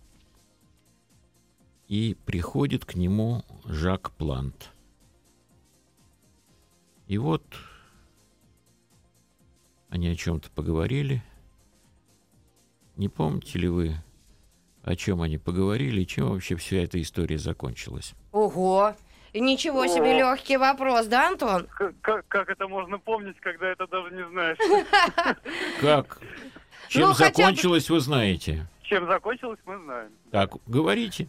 и 1.89 2.15
приходит 2.25 2.85
к 2.85 2.95
нему 2.95 3.43
Жак 3.65 4.11
Плант. 4.11 4.71
И 7.07 7.17
вот 7.17 7.43
они 9.89 10.07
о 10.07 10.15
чем-то 10.15 10.49
поговорили. 10.51 11.21
Не 12.95 13.09
помните 13.09 13.59
ли 13.59 13.67
вы, 13.67 13.95
о 14.83 14.95
чем 14.95 15.21
они 15.21 15.37
поговорили 15.37 16.01
и 16.01 16.07
чем 16.07 16.29
вообще 16.29 16.55
вся 16.55 16.77
эта 16.77 17.01
история 17.01 17.37
закончилась? 17.37 18.13
Ого! 18.31 18.95
Ничего 19.33 19.85
себе 19.85 20.13
О. 20.13 20.17
легкий 20.17 20.55
вопрос, 20.55 21.07
да, 21.07 21.27
Антон? 21.27 21.67
Как, 22.01 22.25
как 22.29 22.49
это 22.49 22.69
можно 22.69 22.97
помнить, 22.99 23.37
когда 23.41 23.67
это 23.67 23.85
даже 23.85 24.15
не 24.15 24.25
знаешь? 24.29 24.57
Как? 25.81 26.21
Чем 26.89 27.01
Ну, 27.09 27.13
хотя 27.13 27.29
бы- 27.29 27.35
закончилось, 27.37 27.89
вы 27.89 27.99
знаете. 27.99 28.65
Чем 28.83 29.07
закончилось, 29.07 29.59
мы 29.65 29.77
знаем. 29.83 30.11
Так, 30.31 30.51
говорите. 30.65 31.27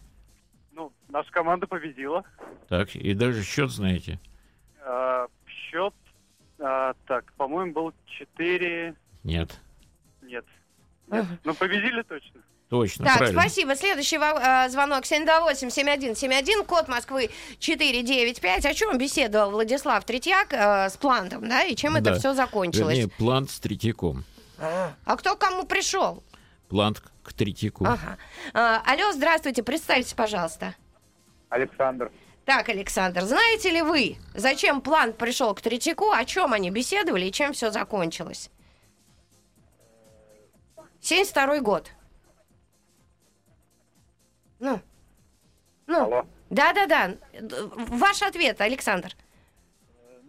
Ну, 0.73 0.91
наша 1.09 1.31
команда 1.31 1.67
победила. 1.67 2.25
Так, 2.69 2.95
и 2.97 3.13
даже 3.15 3.45
счет 3.45 3.71
знаете. 3.71 4.19
А, 4.83 5.27
счет, 5.47 5.93
а, 6.59 6.95
так, 7.07 7.31
по-моему, 7.35 7.73
был 7.73 7.93
4... 8.07 8.95
Нет. 9.23 9.61
Нет. 10.23 10.45
Нет. 11.09 11.25
Ага. 11.25 11.39
Ну, 11.45 11.55
победили 11.55 12.03
точно. 12.03 12.41
Точно, 12.71 13.05
Так, 13.05 13.19
правильно. 13.19 13.41
спасибо. 13.41 13.75
Следующий 13.75 14.17
э, 14.17 14.69
звонок 14.71 15.05
728-7171, 15.05 16.65
код 16.65 16.89
Москвы 16.89 17.29
495. 17.59 18.65
О 18.65 18.75
чем 18.75 18.97
беседовал 18.97 19.51
Владислав 19.51 20.05
Третьяк 20.05 20.53
э, 20.53 20.89
с 20.89 20.97
Плантом, 20.97 21.49
да, 21.49 21.65
и 21.65 21.75
чем 21.75 21.97
это 21.97 22.13
Да. 22.13 22.19
все 22.19 22.33
закончилось? 22.33 22.97
Вернее, 22.97 23.11
плант 23.19 23.51
с 23.51 23.59
Третьяком. 23.59 24.25
А 24.61 25.17
кто 25.17 25.37
к 25.37 25.41
кому 25.41 25.65
пришел? 25.65 26.23
Плант 26.69 27.03
к 27.23 27.33
Третьяку. 27.33 27.85
Ага. 27.85 28.19
А, 28.53 28.83
алло, 28.87 29.13
здравствуйте, 29.13 29.63
представьтесь, 29.63 30.13
пожалуйста. 30.13 30.75
Александр. 31.49 32.13
Так, 32.45 32.69
Александр, 32.69 33.23
знаете 33.23 33.71
ли 33.71 33.83
вы, 33.83 34.17
зачем 34.35 34.81
Плант 34.81 35.17
пришел 35.17 35.55
к 35.55 35.61
Третьяку, 35.61 36.11
о 36.11 36.25
чем 36.25 36.53
они 36.53 36.71
беседовали 36.71 37.27
и 37.27 37.33
чем 37.33 37.53
все 37.53 37.71
закончилось? 37.71 38.51
72 41.01 41.61
год. 41.61 41.91
Ну. 44.59 44.81
Ну. 45.87 46.05
Алло. 46.05 46.27
Да-да-да. 46.51 47.17
Ваш 47.89 48.23
ответ, 48.23 48.61
Александр. 48.61 49.15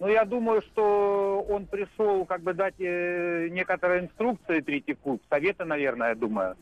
Ну, 0.02 0.08
я 0.08 0.26
думаю, 0.26 0.64
что 0.64 1.46
он 1.48 1.68
пришел 1.68 2.26
как 2.26 2.42
бы 2.42 2.56
дать 2.56 2.74
э, 2.80 3.50
некоторые 3.52 4.06
инструкции 4.06 4.60
Третьяку, 4.62 5.20
советы, 5.30 5.64
наверное, 5.64 6.10
я 6.10 6.16
думаю. 6.16 6.56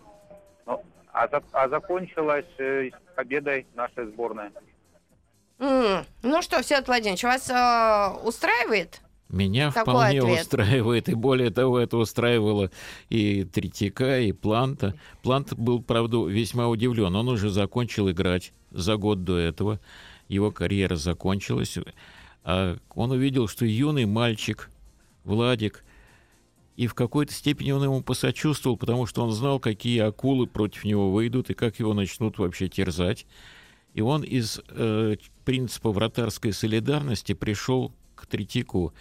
Ну, 0.65 0.84
а, 1.13 1.25
за- 1.29 1.41
а 1.53 1.69
закончилось 1.69 2.43
э, 2.58 2.89
победой 3.15 3.65
нашей 3.75 4.08
сборной. 4.08 4.50
М, 5.60 6.03
Ну 6.22 6.41
что, 6.41 6.62
Всеволод 6.62 6.88
Владимирович, 6.88 7.24
вас 7.24 7.50
э, 7.50 8.27
устраивает? 8.27 9.00
Меня 9.29 9.72
Такой 9.72 9.93
вполне 9.93 10.19
ответ. 10.19 10.41
устраивает, 10.41 11.08
и 11.08 11.13
более 11.13 11.50
того, 11.50 11.79
это 11.79 11.96
устраивало 11.96 12.72
и 13.10 13.46
Третьяка, 13.46 14.19
и 14.19 14.34
Планта. 14.34 14.96
Плант 15.24 15.53
был, 15.53 15.81
правда, 15.81 16.25
весьма 16.27 16.67
удивлен. 16.67 17.15
Он 17.15 17.29
уже 17.29 17.50
закончил 17.51 18.10
играть 18.12 18.51
за 18.72 18.98
год 18.98 19.24
до 19.24 19.38
этого. 19.38 19.79
Его 20.27 20.51
карьера 20.51 20.98
закончилась. 20.98 21.77
А 22.43 22.77
он 22.96 23.12
увидел, 23.12 23.48
что 23.48 23.65
юный 23.65 24.05
мальчик, 24.05 24.69
Владик, 25.24 25.84
и 26.75 26.88
в 26.88 26.93
какой-то 26.93 27.34
степени 27.34 27.72
он 27.72 27.84
ему 27.84 28.01
посочувствовал, 28.01 28.77
потому 28.77 29.05
что 29.05 29.22
он 29.24 29.31
знал, 29.31 29.60
какие 29.60 30.00
акулы 30.00 30.48
против 30.48 30.86
него 30.86 31.12
выйдут 31.12 31.50
и 31.50 31.53
как 31.53 31.79
его 31.79 31.93
начнут 31.93 32.38
вообще 32.38 32.69
терзать. 32.69 33.25
И 33.93 34.01
он 34.01 34.24
из 34.24 34.62
э, 34.69 35.17
принципа 35.43 35.91
вратарской 35.91 36.53
солидарности 36.53 37.34
пришел 37.34 37.91
к 38.15 38.27
Третьяку. 38.27 38.93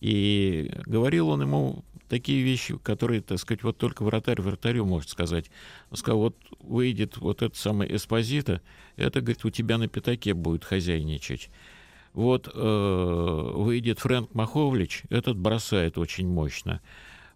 И 0.00 0.72
говорил 0.86 1.28
он 1.28 1.42
ему 1.42 1.84
такие 2.08 2.42
вещи, 2.42 2.76
которые, 2.78 3.20
так 3.20 3.38
сказать, 3.38 3.62
вот 3.62 3.78
только 3.78 4.02
вратарь 4.02 4.40
вратарю 4.40 4.84
может 4.84 5.10
сказать. 5.10 5.50
Он 5.90 5.96
сказал, 5.96 6.18
вот 6.18 6.36
выйдет 6.58 7.16
вот 7.18 7.42
этот 7.42 7.56
самый 7.56 7.94
Эспозита, 7.94 8.60
это, 8.96 9.20
говорит, 9.20 9.44
у 9.44 9.50
тебя 9.50 9.78
на 9.78 9.86
пятаке 9.86 10.34
будет 10.34 10.64
хозяйничать. 10.64 11.50
Вот 12.12 12.50
э, 12.52 13.52
выйдет 13.54 14.00
Фрэнк 14.00 14.34
Маховлич, 14.34 15.02
этот 15.10 15.36
бросает 15.36 15.96
очень 15.96 16.28
мощно. 16.28 16.80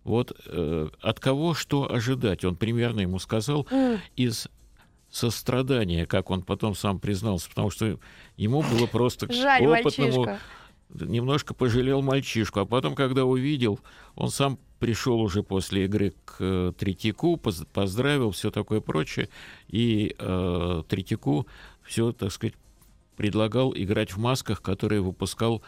Вот 0.02 0.37
э, 0.47 0.88
от 1.00 1.21
кого 1.21 1.54
что 1.54 1.90
ожидать, 1.90 2.45
он 2.45 2.57
примерно 2.57 3.00
ему 3.00 3.19
сказал, 3.19 3.66
из 4.16 4.49
сострадания, 5.11 6.07
как 6.07 6.31
он 6.31 6.43
потом 6.43 6.75
сам 6.75 6.99
признался, 6.99 7.49
потому 7.49 7.71
что 7.71 7.99
ему 8.37 8.62
было 8.62 8.87
просто 8.87 9.33
Жаль 9.33 9.64
опытному 9.64 10.25
мальчишка. 10.25 10.40
немножко 11.07 11.54
пожалел 11.54 12.02
мальчишку, 12.02 12.61
а 12.61 12.66
потом, 12.66 12.97
когда 12.97 13.25
увидел, 13.25 13.78
он 14.16 14.31
сам 14.31 14.59
пришел 14.81 15.21
уже 15.21 15.43
после 15.45 15.85
игры 15.85 16.14
к 16.25 16.37
э, 16.40 16.73
Третьяку, 16.76 17.37
поз- 17.37 17.64
поздравил, 17.73 18.33
все 18.33 18.50
такое 18.50 18.81
прочее, 18.81 19.28
и 19.69 20.14
э, 20.19 20.83
Третьяку 20.88 21.47
все, 21.85 22.12
так 22.12 22.33
сказать, 22.33 22.54
предлагал 23.16 23.73
играть 23.75 24.12
в 24.12 24.18
масках, 24.18 24.62
которые 24.62 25.00
выпускал 25.00 25.62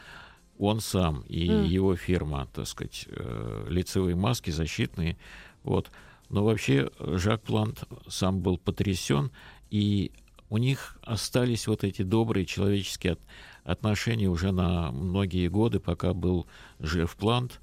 он 0.59 0.81
сам 0.81 1.23
и 1.29 1.49
М. 1.49 1.65
его 1.65 1.97
фирма, 1.97 2.49
так 2.53 2.67
сказать, 2.67 3.07
э, 3.09 3.67
лицевые 3.69 4.17
маски 4.17 4.51
защитные, 4.51 5.17
вот. 5.63 5.91
Но 6.29 6.45
вообще 6.45 6.91
Жак 6.99 7.43
Плант 7.43 7.85
сам 8.09 8.41
был 8.41 8.59
потрясен, 8.59 9.31
и 9.71 10.11
у 10.49 10.59
них 10.59 10.99
остались 11.03 11.67
вот 11.67 11.85
эти 11.85 12.03
добрые 12.03 12.47
человеческие 12.47 13.15
от- 13.15 13.21
отношения 13.65 14.29
уже 14.29 14.53
на 14.53 14.91
многие 14.93 15.49
годы, 15.49 15.79
пока 15.79 16.15
был 16.15 16.47
жив 16.81 17.15
Плант. 17.17 17.61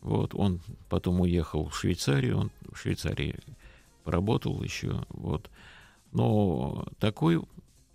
Вот, 0.00 0.34
он 0.34 0.60
потом 0.88 1.20
уехал 1.20 1.68
в 1.68 1.78
Швейцарию, 1.78 2.38
он 2.38 2.50
в 2.72 2.78
Швейцарии 2.78 3.36
поработал 4.02 4.62
еще, 4.62 5.04
вот. 5.10 5.50
Но 6.12 6.86
такой 6.98 7.40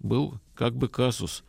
был 0.06 0.40
как 0.56 0.76
бы 0.76 0.88
казус. 0.88 1.44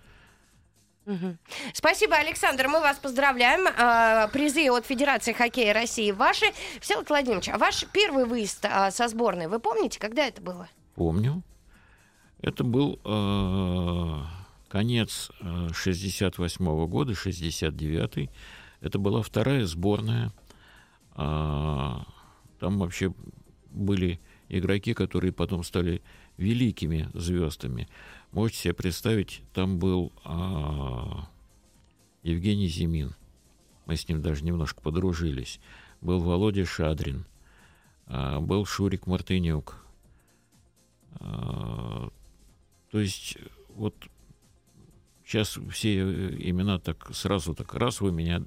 Спасибо, 1.72 2.16
Александр. 2.16 2.66
Мы 2.66 2.80
вас 2.80 2.98
поздравляем. 2.98 3.68
А, 3.78 4.26
Призы 4.28 4.68
от 4.70 4.84
Федерации 4.86 5.32
хоккея 5.32 5.72
России 5.72 6.10
ваши. 6.10 6.46
Всеволод 6.80 7.08
Владимирович, 7.08 7.48
а 7.48 7.58
ваш 7.58 7.86
первый 7.92 8.24
выезд 8.24 8.64
а, 8.64 8.90
со 8.90 9.06
сборной, 9.06 9.46
вы 9.46 9.60
помните, 9.60 10.00
когда 10.00 10.26
это 10.26 10.42
было? 10.42 10.68
Помню. 10.96 11.44
Это 12.42 12.64
был 12.64 13.00
э, 13.04 14.20
конец 14.68 15.30
э, 15.40 15.68
68 15.72 16.86
года, 16.86 17.12
69-й. 17.12 18.30
Это 18.80 18.98
была 18.98 19.22
вторая 19.22 19.64
сборная. 19.64 20.32
А, 21.14 22.04
там 22.58 22.78
вообще 22.78 23.14
были 23.70 24.20
игроки, 24.48 24.92
которые 24.92 25.32
потом 25.32 25.62
стали 25.64 26.02
великими 26.36 27.08
звездами. 27.14 27.88
Можете 28.32 28.58
себе 28.60 28.74
представить, 28.74 29.42
там 29.54 29.78
был 29.78 30.12
а, 30.24 31.28
Евгений 32.22 32.68
Зимин. 32.68 33.14
Мы 33.86 33.96
с 33.96 34.08
ним 34.08 34.20
даже 34.20 34.44
немножко 34.44 34.80
подружились. 34.80 35.60
Был 36.00 36.20
Володя 36.20 36.66
Шадрин. 36.66 37.24
а, 38.06 38.40
был 38.40 38.64
Шурик 38.66 39.06
Мартынюк. 39.06 39.84
А, 41.20 42.10
То 42.90 43.00
есть 43.00 43.38
вот 43.70 43.94
сейчас 45.24 45.58
все 45.72 46.00
имена 46.00 46.78
так 46.78 47.10
сразу 47.14 47.54
так 47.54 47.74
раз 47.74 48.00
вы 48.00 48.12
меня 48.12 48.42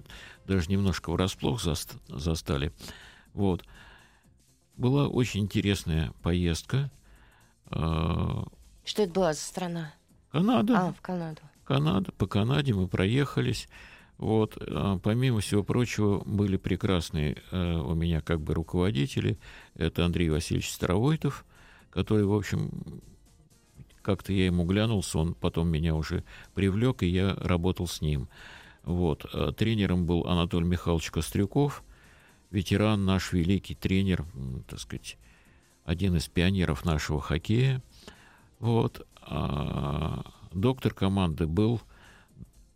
даже 0.45 0.69
немножко 0.71 1.11
врасплох 1.11 1.61
заст- 1.63 1.99
застали. 2.07 2.71
Вот. 3.33 3.65
Была 4.77 5.07
очень 5.07 5.41
интересная 5.41 6.13
поездка. 6.21 6.91
А, 7.71 8.45
Что 8.83 9.03
это 9.03 9.13
была 9.13 9.33
за 9.33 9.39
страна? 9.39 9.93
Канада. 10.31 10.77
А, 10.77 10.93
в 10.93 11.01
Канаду. 11.01 11.41
Канада, 11.63 12.11
по 12.13 12.27
Канаде 12.27 12.73
мы 12.73 12.87
проехались. 12.87 13.67
Вот, 14.17 14.57
а, 14.59 14.99
помимо 14.99 15.39
всего 15.39 15.63
прочего, 15.63 16.21
были 16.25 16.57
прекрасные 16.57 17.37
э, 17.51 17.75
у 17.77 17.95
меня 17.95 18.21
как 18.21 18.41
бы 18.41 18.53
руководители. 18.53 19.39
Это 19.75 20.05
Андрей 20.05 20.29
Васильевич 20.29 20.71
Старовойтов, 20.71 21.45
который, 21.89 22.25
в 22.25 22.33
общем, 22.33 23.01
как-то 24.01 24.33
я 24.33 24.47
ему 24.47 24.65
глянулся, 24.65 25.19
он 25.19 25.35
потом 25.35 25.69
меня 25.69 25.95
уже 25.95 26.23
привлек, 26.53 27.03
и 27.03 27.07
я 27.07 27.35
работал 27.35 27.87
с 27.87 28.01
ним. 28.01 28.27
Вот. 28.83 29.25
а 29.33 29.51
Тренером 29.51 30.05
был 30.05 30.25
Анатолий 30.27 30.65
Михайлович 30.65 31.11
Кострюков, 31.11 31.83
ветеран, 32.51 33.05
наш 33.05 33.33
великий 33.33 33.75
тренер, 33.75 34.25
так 34.67 34.79
сказать, 34.79 35.17
один 35.89 36.15
из 36.15 36.27
пионеров 36.27 36.85
нашего 36.85 37.19
хоккея. 37.19 37.81
Вот. 38.59 39.07
А 39.21 40.23
доктор 40.51 40.93
команды 40.93 41.47
был 41.47 41.81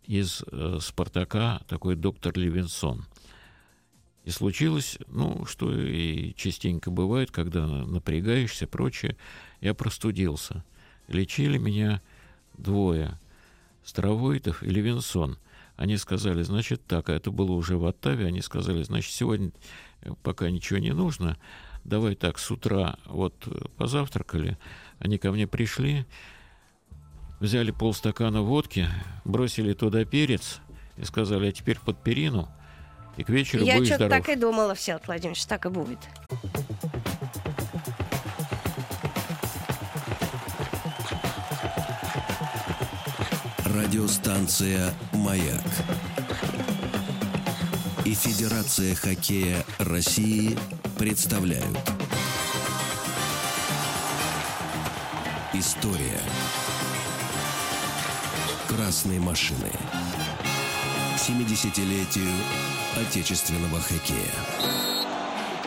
из 0.02 0.42
э, 0.50 0.78
«Спартака» 0.80 1.60
такой 1.68 1.94
доктор 1.94 2.36
Левинсон. 2.36 3.06
И 4.24 4.30
случилось, 4.30 4.98
ну, 5.06 5.44
что 5.44 5.72
и 5.72 6.34
частенько 6.34 6.90
бывает, 6.90 7.30
когда 7.30 7.64
напрягаешься, 7.66 8.66
прочее, 8.66 9.16
я 9.60 9.74
простудился. 9.74 10.64
Лечили 11.06 11.56
меня 11.56 12.02
двое, 12.58 13.20
Старовойтов 13.84 14.64
и 14.64 14.70
Левинсон. 14.70 15.38
Они 15.76 15.98
сказали, 15.98 16.42
значит, 16.42 16.84
так, 16.84 17.10
а 17.10 17.14
это 17.14 17.30
было 17.30 17.52
уже 17.52 17.76
в 17.76 17.86
Оттаве, 17.86 18.26
они 18.26 18.40
сказали, 18.40 18.82
значит, 18.82 19.12
сегодня 19.12 19.52
пока 20.24 20.50
ничего 20.50 20.80
не 20.80 20.92
нужно, 20.92 21.36
давай 21.84 22.14
так, 22.14 22.38
с 22.38 22.50
утра 22.50 22.96
вот 23.06 23.34
позавтракали, 23.76 24.58
они 24.98 25.18
ко 25.18 25.30
мне 25.32 25.46
пришли, 25.46 26.06
взяли 27.40 27.70
полстакана 27.70 28.42
водки, 28.42 28.88
бросили 29.24 29.72
туда 29.74 30.04
перец 30.04 30.60
и 30.96 31.04
сказали, 31.04 31.48
а 31.48 31.52
теперь 31.52 31.78
под 31.78 32.02
перину, 32.02 32.48
и 33.16 33.24
к 33.24 33.28
вечеру 33.28 33.64
Я 33.64 33.76
будешь 33.76 33.88
что-то 33.88 34.06
здоров. 34.06 34.26
так 34.26 34.36
и 34.36 34.40
думала, 34.40 34.74
Всеволод 34.74 35.06
Владимирович, 35.06 35.44
так 35.46 35.66
и 35.66 35.68
будет. 35.68 35.98
Радиостанция 43.66 44.94
«Маяк» 45.12 45.62
и 48.04 48.14
Федерация 48.14 48.94
хоккея 48.94 49.64
России 49.78 50.56
представляют 50.98 51.78
История 55.52 56.20
красной 58.68 59.18
машины 59.18 59.70
70-летию 61.16 62.28
отечественного 63.00 63.80
хоккея. 63.80 64.18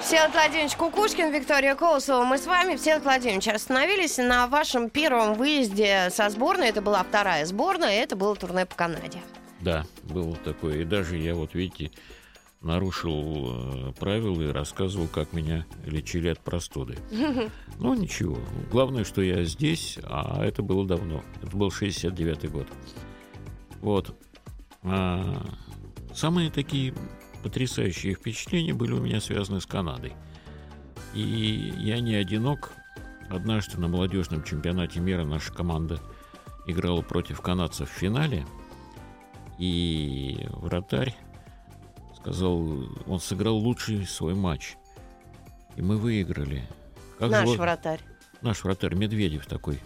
Всеволод 0.01 0.33
Владимирович 0.33 0.75
Кукушкин, 0.75 1.33
Виктория 1.33 1.75
Колосова. 1.75 2.23
Мы 2.23 2.37
с 2.37 2.45
вами, 2.45 2.75
Всеволод 2.75 3.03
Владимирович, 3.03 3.47
остановились 3.47 4.17
на 4.17 4.47
вашем 4.47 4.89
первом 4.89 5.33
выезде 5.33 6.09
со 6.11 6.29
сборной. 6.29 6.69
Это 6.69 6.81
была 6.81 7.03
вторая 7.03 7.45
сборная, 7.45 7.93
и 7.93 8.03
это 8.03 8.15
было 8.15 8.35
турне 8.35 8.65
по 8.65 8.75
Канаде. 8.75 9.19
Да, 9.59 9.85
было 10.03 10.35
такое. 10.37 10.81
И 10.81 10.85
даже 10.85 11.17
я, 11.17 11.35
вот 11.35 11.53
видите, 11.55 11.91
нарушил 12.61 13.89
э, 13.89 13.93
правила 13.99 14.41
и 14.41 14.51
рассказывал, 14.51 15.07
как 15.07 15.33
меня 15.33 15.65
лечили 15.85 16.29
от 16.29 16.39
простуды. 16.39 16.97
Ну, 17.79 17.93
ничего. 17.93 18.39
Главное, 18.71 19.03
что 19.03 19.21
я 19.21 19.43
здесь, 19.43 19.99
а 20.03 20.43
это 20.43 20.63
было 20.63 20.85
давно. 20.85 21.23
Это 21.43 21.55
был 21.55 21.67
69-й 21.67 22.47
год. 22.47 22.67
Вот. 23.81 24.17
А, 24.81 25.45
самые 26.11 26.49
такие 26.49 26.95
потрясающие 27.43 28.15
впечатления 28.15 28.73
были 28.73 28.93
у 28.93 28.99
меня 28.99 29.21
связаны 29.21 29.61
с 29.61 29.67
Канадой. 29.67 30.13
И 31.13 31.71
я 31.77 31.99
не 31.99 32.15
одинок. 32.15 32.71
Однажды 33.29 33.79
на 33.79 33.87
молодежном 33.87 34.43
чемпионате 34.43 35.01
мира 35.01 35.23
наша 35.23 35.53
команда 35.53 36.01
играла 36.65 37.01
против 37.01 37.41
канадцев 37.41 37.89
в 37.91 37.93
финале. 37.93 38.43
И 39.59 40.47
вратарь 40.49 41.15
сказал, 42.17 42.59
он 43.05 43.19
сыграл 43.19 43.57
лучший 43.57 44.05
свой 44.05 44.33
матч. 44.33 44.75
И 45.75 45.81
мы 45.81 45.97
выиграли. 45.97 46.67
Как 47.17 47.31
Наш 47.31 47.45
зло... 47.45 47.55
вратарь. 47.55 48.01
Наш 48.41 48.63
вратарь 48.63 48.95
Медведев 48.95 49.45
такой 49.45 49.79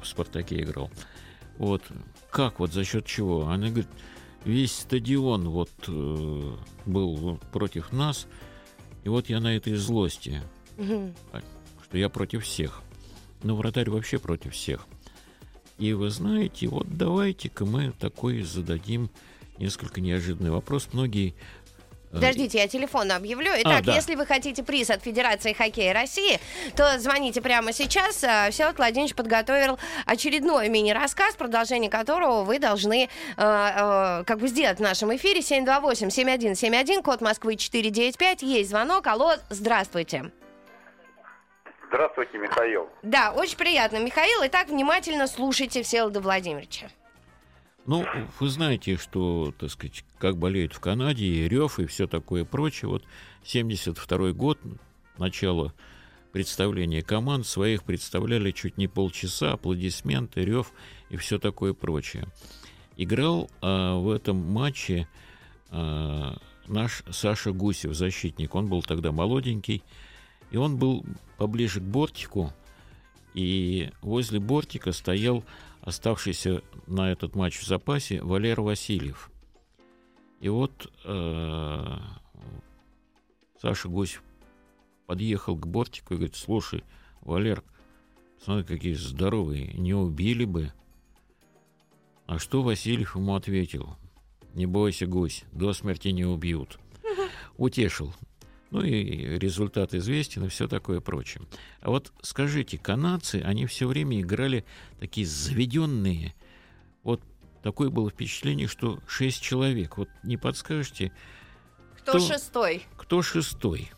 в 0.00 0.06
«Спартаке» 0.06 0.60
играл. 0.60 0.90
Вот. 1.58 1.82
Как 2.30 2.60
вот, 2.60 2.72
за 2.72 2.84
счет 2.84 3.06
чего? 3.06 3.46
Она 3.46 3.68
говорит, 3.68 3.88
весь 4.44 4.72
стадион 4.72 5.48
вот 5.48 5.70
э, 5.86 6.56
был 6.86 7.38
против 7.52 7.92
нас, 7.92 8.26
и 9.04 9.08
вот 9.08 9.28
я 9.28 9.40
на 9.40 9.56
этой 9.56 9.74
злости, 9.74 10.40
угу. 10.78 11.12
что 11.84 11.98
я 11.98 12.08
против 12.08 12.44
всех. 12.44 12.82
Но 13.42 13.56
вратарь 13.56 13.90
вообще 13.90 14.18
против 14.18 14.54
всех. 14.54 14.86
И 15.78 15.92
вы 15.92 16.10
знаете, 16.10 16.68
вот 16.68 16.86
давайте-ка 16.96 17.64
мы 17.64 17.92
такой 17.92 18.42
зададим 18.42 19.10
несколько 19.62 20.00
неожиданный 20.00 20.50
вопрос. 20.50 20.88
Многие 20.92 21.34
Подождите, 22.12 22.58
я 22.58 22.68
телефон 22.68 23.10
объявлю. 23.10 23.52
А, 23.52 23.60
Итак, 23.62 23.80
а, 23.80 23.82
да. 23.84 23.94
если 23.94 24.16
вы 24.16 24.26
хотите 24.26 24.62
приз 24.62 24.90
от 24.90 25.02
Федерации 25.02 25.54
хоккея 25.54 25.94
России, 25.94 26.38
то 26.76 26.98
звоните 26.98 27.40
прямо 27.40 27.72
сейчас. 27.72 28.22
А, 28.22 28.50
Всеволод 28.50 28.76
Владимирович 28.76 29.14
подготовил 29.14 29.78
очередной 30.04 30.68
мини-рассказ, 30.68 31.36
продолжение 31.36 31.90
которого 31.90 32.44
вы 32.44 32.58
должны 32.58 33.04
э, 33.04 33.08
э, 33.38 34.24
как 34.24 34.38
бы 34.40 34.48
сделать 34.48 34.76
в 34.76 34.82
нашем 34.82 35.14
эфире. 35.16 35.40
728-7171, 35.40 37.02
код 37.02 37.22
Москвы 37.22 37.56
495. 37.56 38.42
Есть 38.42 38.68
звонок. 38.68 39.06
Алло, 39.06 39.32
здравствуйте. 39.48 40.30
Здравствуйте, 41.88 42.36
Михаил. 42.36 42.88
Да, 43.02 43.32
очень 43.32 43.56
приятно, 43.56 43.98
Михаил. 43.98 44.40
Итак, 44.44 44.68
внимательно 44.68 45.26
слушайте 45.26 45.82
Всеволода 45.82 46.20
Владимировича. 46.20 46.88
Ну, 47.84 48.06
вы 48.38 48.48
знаете, 48.48 48.96
что, 48.96 49.52
так 49.58 49.70
сказать, 49.70 50.04
как 50.18 50.36
болеют 50.38 50.72
в 50.72 50.80
Канаде, 50.80 51.26
и 51.26 51.48
рев, 51.48 51.80
и 51.80 51.86
все 51.86 52.06
такое 52.06 52.44
прочее. 52.44 52.88
Вот 52.88 53.04
72 53.44 54.32
год, 54.32 54.60
начало 55.18 55.74
представления 56.32 57.02
команд, 57.02 57.44
своих 57.44 57.82
представляли 57.82 58.52
чуть 58.52 58.78
не 58.78 58.86
полчаса, 58.86 59.52
аплодисменты, 59.52 60.44
рев 60.44 60.72
и 61.10 61.16
все 61.16 61.40
такое 61.40 61.74
прочее. 61.74 62.28
Играл 62.96 63.50
а, 63.60 63.96
в 63.96 64.10
этом 64.10 64.36
матче 64.36 65.08
а, 65.70 66.38
наш 66.68 67.02
Саша 67.10 67.52
Гусев, 67.52 67.94
защитник. 67.94 68.54
Он 68.54 68.68
был 68.68 68.82
тогда 68.82 69.10
молоденький, 69.10 69.82
и 70.52 70.56
он 70.56 70.76
был 70.76 71.04
поближе 71.36 71.80
к 71.80 71.84
бортику, 71.84 72.52
и 73.34 73.90
возле 74.02 74.38
бортика 74.38 74.92
стоял 74.92 75.44
оставшийся 75.82 76.62
на 76.86 77.12
этот 77.12 77.34
матч 77.34 77.58
в 77.58 77.66
запасе 77.66 78.22
Валер 78.22 78.60
Васильев. 78.60 79.30
И 80.40 80.48
вот 80.48 80.90
э, 81.04 81.98
Саша 83.60 83.88
Гусев 83.88 84.22
подъехал 85.06 85.56
к 85.56 85.66
бортику 85.66 86.14
и 86.14 86.16
говорит, 86.16 86.36
слушай, 86.36 86.84
Валер, 87.20 87.62
смотри, 88.42 88.64
какие 88.64 88.94
здоровые, 88.94 89.72
не 89.74 89.94
убили 89.94 90.44
бы. 90.44 90.72
А 92.26 92.38
что 92.38 92.62
Васильев 92.62 93.16
ему 93.16 93.34
ответил? 93.34 93.96
Не 94.54 94.66
бойся, 94.66 95.06
гусь, 95.06 95.44
до 95.52 95.72
смерти 95.72 96.08
не 96.08 96.24
убьют. 96.24 96.78
Утешил. 97.56 98.14
Ну 98.72 98.82
и 98.82 99.38
результат 99.38 99.92
известен 99.92 100.46
и 100.46 100.48
все 100.48 100.66
такое 100.66 101.00
прочее. 101.00 101.42
А 101.82 101.90
вот 101.90 102.10
скажите, 102.22 102.78
канадцы, 102.78 103.42
они 103.44 103.66
все 103.66 103.86
время 103.86 104.18
играли 104.18 104.64
такие 104.98 105.26
заведенные. 105.26 106.34
Вот 107.02 107.20
такое 107.62 107.90
было 107.90 108.08
впечатление, 108.08 108.68
что 108.68 108.98
шесть 109.06 109.42
человек. 109.42 109.98
Вот 109.98 110.08
не 110.22 110.38
подскажете? 110.38 111.12
Кто, 111.98 112.12
кто 112.12 112.20
шестой? 112.20 112.82
Кто 112.96 113.20
шестой? 113.20 113.90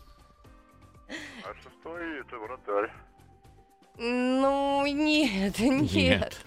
Ну, 3.97 4.85
нет, 4.87 5.57
нет, 5.59 6.37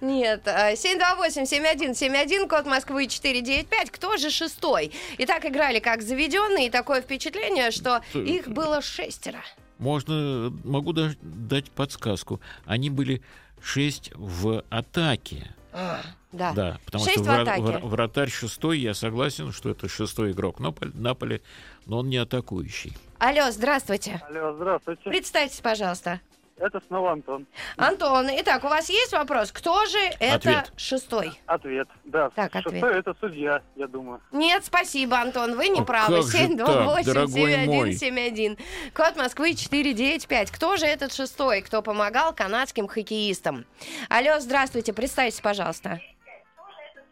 нет. 0.00 0.46
728-7171, 0.46 2.44
а, 2.44 2.48
код 2.48 2.66
Москвы 2.66 3.06
495. 3.06 3.90
Кто 3.90 4.16
же 4.16 4.30
шестой? 4.30 4.92
И 5.16 5.26
так 5.26 5.44
играли 5.46 5.78
как 5.78 6.02
заведенные, 6.02 6.66
и 6.66 6.70
такое 6.70 7.00
впечатление, 7.00 7.70
что 7.70 8.02
их 8.14 8.48
было 8.48 8.82
шестеро. 8.82 9.40
Можно, 9.78 10.52
могу 10.64 10.92
даже 10.92 11.16
дать 11.22 11.70
подсказку. 11.70 12.40
Они 12.66 12.90
были 12.90 13.22
шесть 13.62 14.10
в 14.14 14.64
атаке. 14.70 15.54
А, 15.72 16.00
да. 16.32 16.52
да, 16.52 16.78
потому 16.84 17.04
Шесть 17.04 17.22
что 17.22 17.30
вра- 17.30 17.58
вра- 17.58 17.86
вратарь 17.86 18.30
шестой, 18.30 18.80
я 18.80 18.94
согласен, 18.94 19.52
что 19.52 19.70
это 19.70 19.88
шестой 19.88 20.32
игрок 20.32 20.58
Наполь, 20.58 20.90
Наполи, 20.94 21.42
но 21.86 21.98
он 21.98 22.08
не 22.08 22.16
атакующий. 22.16 22.96
Алло, 23.18 23.50
здравствуйте. 23.50 24.20
Алло, 24.28 24.54
здравствуйте. 24.54 25.02
Представьтесь, 25.04 25.60
пожалуйста. 25.60 26.20
Это 26.60 26.80
снова 26.88 27.12
Антон. 27.12 27.46
Антон, 27.76 28.26
итак, 28.32 28.64
у 28.64 28.68
вас 28.68 28.88
есть 28.88 29.12
вопрос? 29.12 29.52
Кто 29.52 29.86
же 29.86 29.98
это 30.18 30.34
ответ. 30.34 30.72
шестой? 30.76 31.40
Ответ, 31.46 31.86
да. 32.04 32.30
Так, 32.30 32.52
шестой 32.52 32.78
ответ. 32.78 32.96
это 32.96 33.14
судья, 33.20 33.62
я 33.76 33.86
думаю. 33.86 34.20
Нет, 34.32 34.64
спасибо, 34.64 35.20
Антон, 35.20 35.54
вы 35.56 35.68
не 35.68 35.78
а 35.80 35.84
правы. 35.84 36.18
728-7171. 36.18 38.58
Код 38.92 39.16
Москвы 39.16 39.54
495. 39.54 40.50
Кто 40.50 40.76
же 40.76 40.86
этот 40.86 41.14
шестой, 41.14 41.62
кто 41.62 41.80
помогал 41.80 42.34
канадским 42.34 42.88
хоккеистам? 42.88 43.64
Алло, 44.08 44.40
здравствуйте, 44.40 44.92
представьтесь, 44.92 45.40
пожалуйста. 45.40 46.00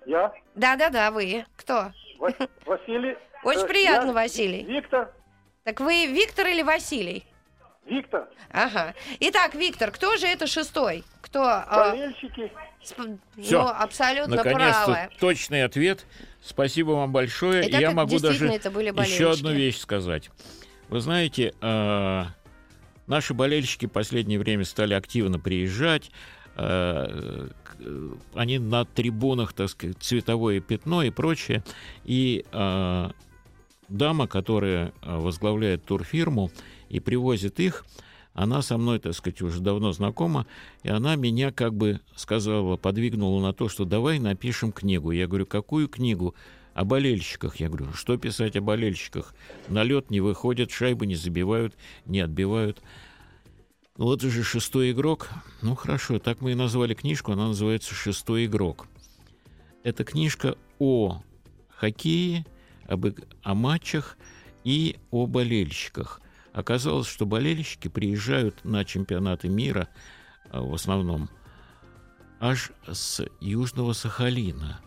Я? 0.06 0.32
Да-да-да, 0.56 1.12
вы. 1.12 1.46
Кто? 1.56 1.92
Василий. 2.18 3.16
Очень 3.44 3.64
э, 3.64 3.68
приятно, 3.68 4.12
Василий. 4.12 4.64
Виктор. 4.64 5.12
Так 5.62 5.78
вы 5.80 6.06
Виктор 6.06 6.48
или 6.48 6.62
Василий? 6.62 7.24
Виктор. 7.86 8.28
Ага. 8.50 8.94
Итак, 9.20 9.54
Виктор, 9.54 9.90
кто 9.90 10.16
же 10.16 10.26
это 10.26 10.46
шестой? 10.46 11.04
Кто? 11.20 11.42
А, 11.44 11.90
Болельщики. 11.90 12.50
Сп... 12.82 13.00
Все. 13.40 13.62
Ну, 13.62 13.68
абсолютно 13.68 14.36
Наконец-то 14.36 14.84
правы. 14.84 15.08
точный 15.18 15.64
ответ. 15.64 16.06
Спасибо 16.42 16.92
вам 16.92 17.12
большое. 17.12 17.66
Это 17.66 17.78
Я 17.78 17.90
могу 17.92 18.18
даже 18.18 18.46
это 18.48 18.70
были 18.70 18.88
еще 18.88 19.32
одну 19.32 19.52
вещь 19.52 19.78
сказать. 19.78 20.30
Вы 20.88 21.00
знаете, 21.00 21.52
э, 21.60 22.24
наши 23.08 23.34
болельщики 23.34 23.86
в 23.86 23.90
последнее 23.90 24.38
время 24.38 24.64
стали 24.64 24.94
активно 24.94 25.40
приезжать. 25.40 26.10
Э, 26.56 27.48
они 28.34 28.58
на 28.58 28.84
трибунах, 28.84 29.52
так 29.52 29.68
сказать, 29.68 29.98
цветовое 29.98 30.60
пятно 30.60 31.02
и 31.02 31.10
прочее. 31.10 31.64
И 32.04 32.44
э, 32.52 33.10
дама, 33.88 34.28
которая 34.28 34.92
возглавляет 35.02 35.84
турфирму, 35.84 36.50
и 36.88 37.00
привозит 37.00 37.60
их, 37.60 37.84
она 38.36 38.60
со 38.60 38.76
мной, 38.76 38.98
так 38.98 39.14
сказать, 39.14 39.40
уже 39.40 39.60
давно 39.60 39.92
знакома, 39.92 40.46
и 40.82 40.90
она 40.90 41.16
меня 41.16 41.52
как 41.52 41.74
бы 41.74 42.00
сказала, 42.14 42.76
подвигнула 42.76 43.40
на 43.40 43.54
то, 43.54 43.70
что 43.70 43.86
давай 43.86 44.18
напишем 44.18 44.72
книгу. 44.72 45.10
Я 45.10 45.26
говорю, 45.26 45.46
какую 45.46 45.88
книгу? 45.88 46.34
О 46.74 46.84
болельщиках. 46.84 47.56
Я 47.56 47.70
говорю, 47.70 47.94
что 47.94 48.18
писать 48.18 48.54
о 48.54 48.60
болельщиках? 48.60 49.34
На 49.68 49.82
лед 49.82 50.10
не 50.10 50.20
выходят, 50.20 50.70
шайбы 50.70 51.06
не 51.06 51.14
забивают, 51.14 51.74
не 52.04 52.20
отбивают. 52.20 52.82
Ну 53.96 54.04
вот 54.04 54.20
же 54.20 54.42
шестой 54.42 54.92
игрок. 54.92 55.30
Ну 55.62 55.74
хорошо, 55.74 56.18
так 56.18 56.42
мы 56.42 56.52
и 56.52 56.54
назвали 56.54 56.92
книжку, 56.92 57.32
она 57.32 57.48
называется 57.48 57.94
«Шестой 57.94 58.44
игрок». 58.44 58.86
Это 59.82 60.04
книжка 60.04 60.58
о 60.78 61.22
хоккее, 61.70 62.44
об, 62.86 63.06
о 63.42 63.54
матчах 63.54 64.18
и 64.64 64.96
о 65.10 65.26
болельщиках. 65.26 66.20
Оказалось, 66.56 67.06
что 67.06 67.26
болельщики 67.26 67.88
приезжают 67.88 68.64
на 68.64 68.82
чемпионаты 68.86 69.50
мира 69.50 69.88
а, 70.50 70.62
в 70.62 70.72
основном 70.72 71.28
аж 72.40 72.72
с 72.90 73.22
Южного 73.40 73.92
Сахалина 73.92 74.80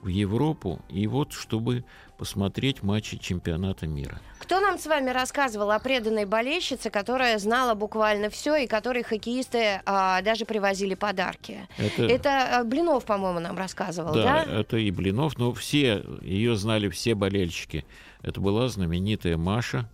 в 0.00 0.08
Европу, 0.08 0.80
и 0.88 1.06
вот 1.06 1.34
чтобы 1.34 1.84
посмотреть 2.16 2.82
матчи 2.82 3.18
чемпионата 3.18 3.86
мира. 3.86 4.22
Кто 4.38 4.58
нам 4.60 4.78
с 4.78 4.86
вами 4.86 5.10
рассказывал 5.10 5.70
о 5.70 5.78
преданной 5.78 6.24
болельщице, 6.24 6.88
которая 6.88 7.38
знала 7.38 7.74
буквально 7.74 8.30
все 8.30 8.56
и 8.56 8.66
которой 8.66 9.02
хоккеисты 9.02 9.82
а, 9.84 10.22
даже 10.22 10.46
привозили 10.46 10.94
подарки? 10.94 11.68
Это, 11.76 12.04
Это 12.04 12.60
а, 12.60 12.64
Блинов, 12.64 13.04
по-моему, 13.04 13.40
нам 13.40 13.58
рассказывал, 13.58 14.14
да? 14.14 14.46
да, 14.46 14.60
это 14.60 14.78
и 14.78 14.90
Блинов, 14.90 15.36
но 15.36 15.52
все, 15.52 16.02
ее 16.22 16.56
знали 16.56 16.88
все 16.88 17.14
болельщики. 17.14 17.84
Это 18.22 18.40
была 18.40 18.68
знаменитая 18.70 19.36
Маша 19.36 19.86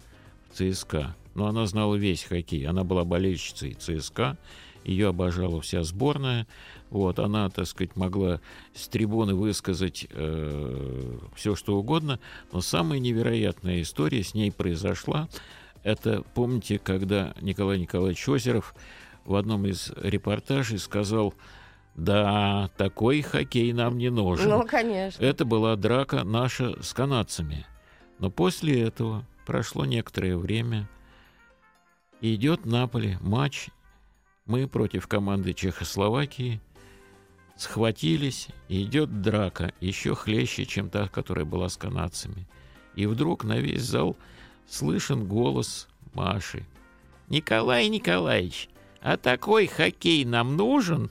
ЦСКА. 0.57 1.15
Но 1.35 1.47
она 1.47 1.67
знала 1.67 1.95
весь 1.97 2.25
хоккей. 2.25 2.67
Она 2.67 2.83
была 2.83 3.05
болельщицей 3.05 3.75
ЦСКА. 3.75 4.39
Ее 4.85 5.09
обожала 5.09 5.61
вся 5.61 5.83
сборная. 5.83 6.47
Вот, 6.91 7.19
она, 7.19 7.51
так 7.51 7.67
сказать, 7.67 7.97
могла 7.97 8.41
с 8.73 8.89
трибуны 8.89 9.35
высказать 9.35 10.07
э, 10.11 11.19
все, 11.35 11.57
что 11.57 11.77
угодно. 11.77 12.21
Но 12.53 12.61
самая 12.61 12.99
невероятная 13.01 13.83
история 13.83 14.23
с 14.23 14.33
ней 14.33 14.53
произошла. 14.53 15.29
Это, 15.83 16.23
помните, 16.35 16.79
когда 16.79 17.35
Николай 17.41 17.79
Николаевич 17.79 18.27
Озеров 18.29 18.75
в 19.25 19.35
одном 19.35 19.67
из 19.67 19.93
репортажей 19.97 20.79
сказал, 20.79 21.35
да, 21.97 22.71
такой 22.77 23.23
хоккей 23.23 23.73
нам 23.73 23.99
не 23.99 24.11
нужен. 24.11 24.49
Ну, 24.49 24.65
конечно. 24.67 25.23
Это 25.23 25.45
была 25.45 25.77
драка 25.77 26.25
наша 26.25 26.81
с 26.83 26.93
канадцами. 26.93 27.67
Но 28.19 28.31
после 28.31 28.83
этого 28.83 29.27
прошло 29.47 29.85
некоторое 29.85 30.37
время, 30.37 30.89
и 32.21 32.35
идет 32.35 32.67
Наполе 32.67 33.19
матч. 33.21 33.69
Мы 34.45 34.69
против 34.69 35.07
команды 35.07 35.55
Чехословакии 35.55 36.61
схватились, 37.57 38.49
и 38.69 38.83
идет 38.83 39.23
драка, 39.23 39.73
еще 39.81 40.15
хлеще, 40.15 40.67
чем 40.67 40.91
та, 40.91 41.09
которая 41.09 41.47
была 41.47 41.69
с 41.69 41.77
канадцами. 41.77 42.47
И 42.95 43.07
вдруг 43.07 43.45
на 43.45 43.59
весь 43.59 43.83
зал 43.83 44.17
слышен 44.69 45.27
голос 45.27 45.89
Маши. 46.13 46.65
«Николай 47.29 47.89
Николаевич, 47.89 48.69
а 49.01 49.17
такой 49.17 49.67
хоккей 49.67 50.25
нам 50.25 50.57
нужен?» 50.57 51.11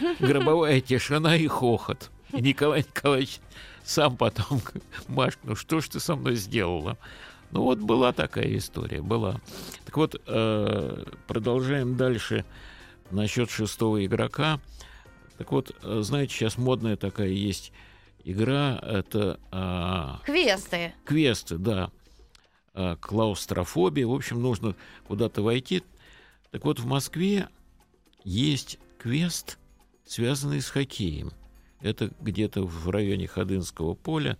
Гробовая 0.18 0.80
тишина 0.80 1.36
и 1.36 1.46
хохот. 1.46 2.10
И 2.32 2.40
Николай 2.40 2.80
Николаевич 2.80 3.40
сам 3.84 4.16
потом, 4.16 4.60
Маш, 5.08 5.38
ну 5.44 5.54
что 5.54 5.80
ж 5.80 5.88
ты 5.88 6.00
со 6.00 6.16
мной 6.16 6.34
сделала? 6.34 6.98
Ну 7.50 7.62
вот 7.62 7.78
была 7.78 8.12
такая 8.12 8.56
история, 8.56 9.00
была. 9.02 9.40
Так 9.84 9.96
вот, 9.96 10.20
э, 10.26 11.04
продолжаем 11.26 11.96
дальше 11.96 12.44
насчет 13.10 13.50
шестого 13.50 14.04
игрока. 14.04 14.60
Так 15.38 15.52
вот, 15.52 15.74
э, 15.82 16.00
знаете, 16.02 16.34
сейчас 16.34 16.58
модная 16.58 16.96
такая 16.96 17.28
есть 17.28 17.72
игра, 18.24 18.78
это... 18.82 19.38
э, 19.52 20.24
Квесты. 20.26 20.92
квесты, 21.04 21.58
да. 21.58 21.90
А, 22.76 22.96
Клаустрофобия. 22.96 24.06
В 24.06 24.12
общем, 24.12 24.42
нужно 24.42 24.76
куда-то 25.08 25.42
войти. 25.42 25.82
Так 26.50 26.64
вот, 26.64 26.78
в 26.78 26.86
Москве 26.86 27.48
есть 28.22 28.78
квест, 28.98 29.58
связанный 30.04 30.60
с 30.60 30.68
хоккеем. 30.68 31.32
Это 31.80 32.10
где-то 32.20 32.62
в 32.62 32.90
районе 32.90 33.28
Ходынского 33.28 33.94
поля. 33.94 34.36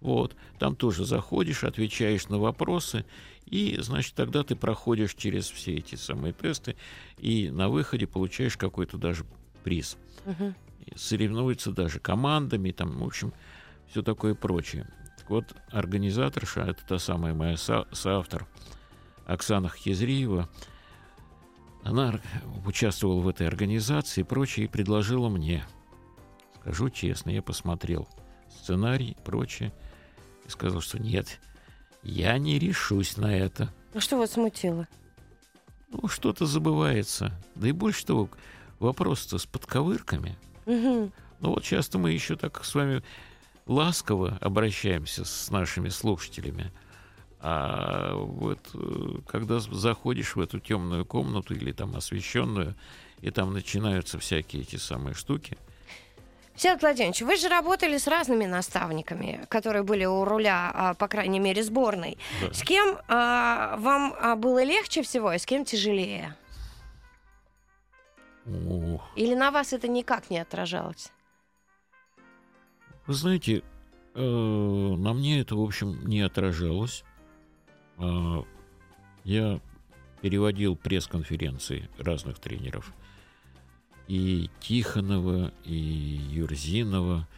Вот. 0.00 0.36
Там 0.58 0.76
тоже 0.76 1.04
заходишь, 1.04 1.64
отвечаешь 1.64 2.28
на 2.28 2.38
вопросы, 2.38 3.04
и, 3.46 3.78
значит, 3.80 4.14
тогда 4.14 4.42
ты 4.44 4.54
проходишь 4.54 5.14
через 5.14 5.50
все 5.50 5.76
эти 5.76 5.94
самые 5.96 6.32
тесты, 6.32 6.76
и 7.18 7.50
на 7.50 7.68
выходе 7.68 8.06
получаешь 8.06 8.56
какой-то 8.56 8.98
даже 8.98 9.24
приз. 9.64 9.96
И 10.86 10.96
Соревнуются 10.96 11.72
даже 11.72 11.98
командами, 11.98 12.70
там, 12.70 12.98
в 12.98 13.04
общем, 13.04 13.32
все 13.88 14.02
такое 14.02 14.34
прочее. 14.34 14.88
Так 15.18 15.30
вот, 15.30 15.56
организаторша, 15.70 16.62
это 16.62 16.86
та 16.86 16.98
самая 16.98 17.34
моя 17.34 17.56
со- 17.56 17.88
соавтор 17.92 18.46
Оксана 19.26 19.68
Хизриева, 19.68 20.48
она 21.82 22.20
участвовала 22.66 23.20
в 23.20 23.28
этой 23.28 23.46
организации 23.46 24.20
и 24.20 24.24
прочее, 24.24 24.66
и 24.66 24.68
предложила 24.68 25.28
мне. 25.28 25.64
Скажу 26.60 26.90
честно, 26.90 27.30
я 27.30 27.42
посмотрел 27.42 28.08
сценарий 28.50 29.12
и 29.12 29.24
прочее, 29.24 29.72
и 30.48 30.50
сказал, 30.50 30.80
что 30.80 30.98
нет, 30.98 31.38
я 32.02 32.38
не 32.38 32.58
решусь 32.58 33.16
на 33.16 33.36
это. 33.36 33.72
Ну, 33.94 34.00
что 34.00 34.16
вас 34.16 34.32
смутило? 34.32 34.88
Ну, 35.90 36.08
что-то 36.08 36.46
забывается. 36.46 37.32
Да 37.54 37.68
и 37.68 37.72
больше 37.72 38.04
того, 38.04 38.28
вопрос-то 38.78 39.38
с 39.38 39.46
подковырками. 39.46 40.36
Мгм. 40.66 41.12
Ну 41.40 41.50
вот 41.50 41.62
часто 41.62 41.98
мы 41.98 42.12
еще 42.12 42.36
так 42.36 42.64
с 42.64 42.74
вами 42.74 43.02
ласково 43.66 44.38
обращаемся 44.40 45.24
с 45.24 45.50
нашими 45.50 45.88
слушателями. 45.88 46.72
А 47.40 48.14
вот 48.14 48.58
э, 48.74 49.20
когда 49.28 49.60
заходишь 49.60 50.34
в 50.34 50.40
эту 50.40 50.58
темную 50.58 51.04
комнату 51.04 51.54
или 51.54 51.72
там 51.72 51.94
освещенную, 51.94 52.74
и 53.20 53.30
там 53.30 53.52
начинаются 53.52 54.18
всякие 54.18 54.62
эти 54.62 54.76
самые 54.76 55.14
штуки, 55.14 55.56
Всеволод 56.58 56.82
Владимирович, 56.82 57.22
вы 57.22 57.36
же 57.36 57.48
работали 57.48 57.98
с 57.98 58.08
разными 58.08 58.44
наставниками, 58.44 59.46
которые 59.48 59.84
были 59.84 60.04
у 60.06 60.24
руля, 60.24 60.72
а, 60.74 60.94
по 60.94 61.06
крайней 61.06 61.38
мере, 61.38 61.62
сборной. 61.62 62.18
Да. 62.40 62.52
С 62.52 62.62
кем 62.62 62.98
а, 63.06 63.76
вам 63.76 64.12
а, 64.20 64.34
было 64.34 64.64
легче 64.64 65.02
всего, 65.02 65.32
и 65.32 65.38
с 65.38 65.46
кем 65.46 65.64
тяжелее? 65.64 66.34
ух, 68.44 69.08
Или 69.14 69.36
на 69.36 69.52
вас 69.52 69.72
это 69.72 69.86
никак 69.86 70.30
не 70.30 70.38
отражалось? 70.40 71.12
Вы 73.06 73.14
знаете, 73.14 73.62
э, 74.14 74.20
на 74.20 75.12
мне 75.12 75.40
это, 75.40 75.54
в 75.54 75.62
общем, 75.62 76.04
не 76.08 76.22
отражалось. 76.22 77.04
А, 77.98 78.42
Я 79.22 79.60
переводил 80.22 80.74
пресс-конференции 80.74 81.88
разных 81.98 82.40
тренеров. 82.40 82.92
И 84.08 84.50
Тихонова, 84.60 85.52
и 85.64 85.74
Юрзинова. 86.30 87.28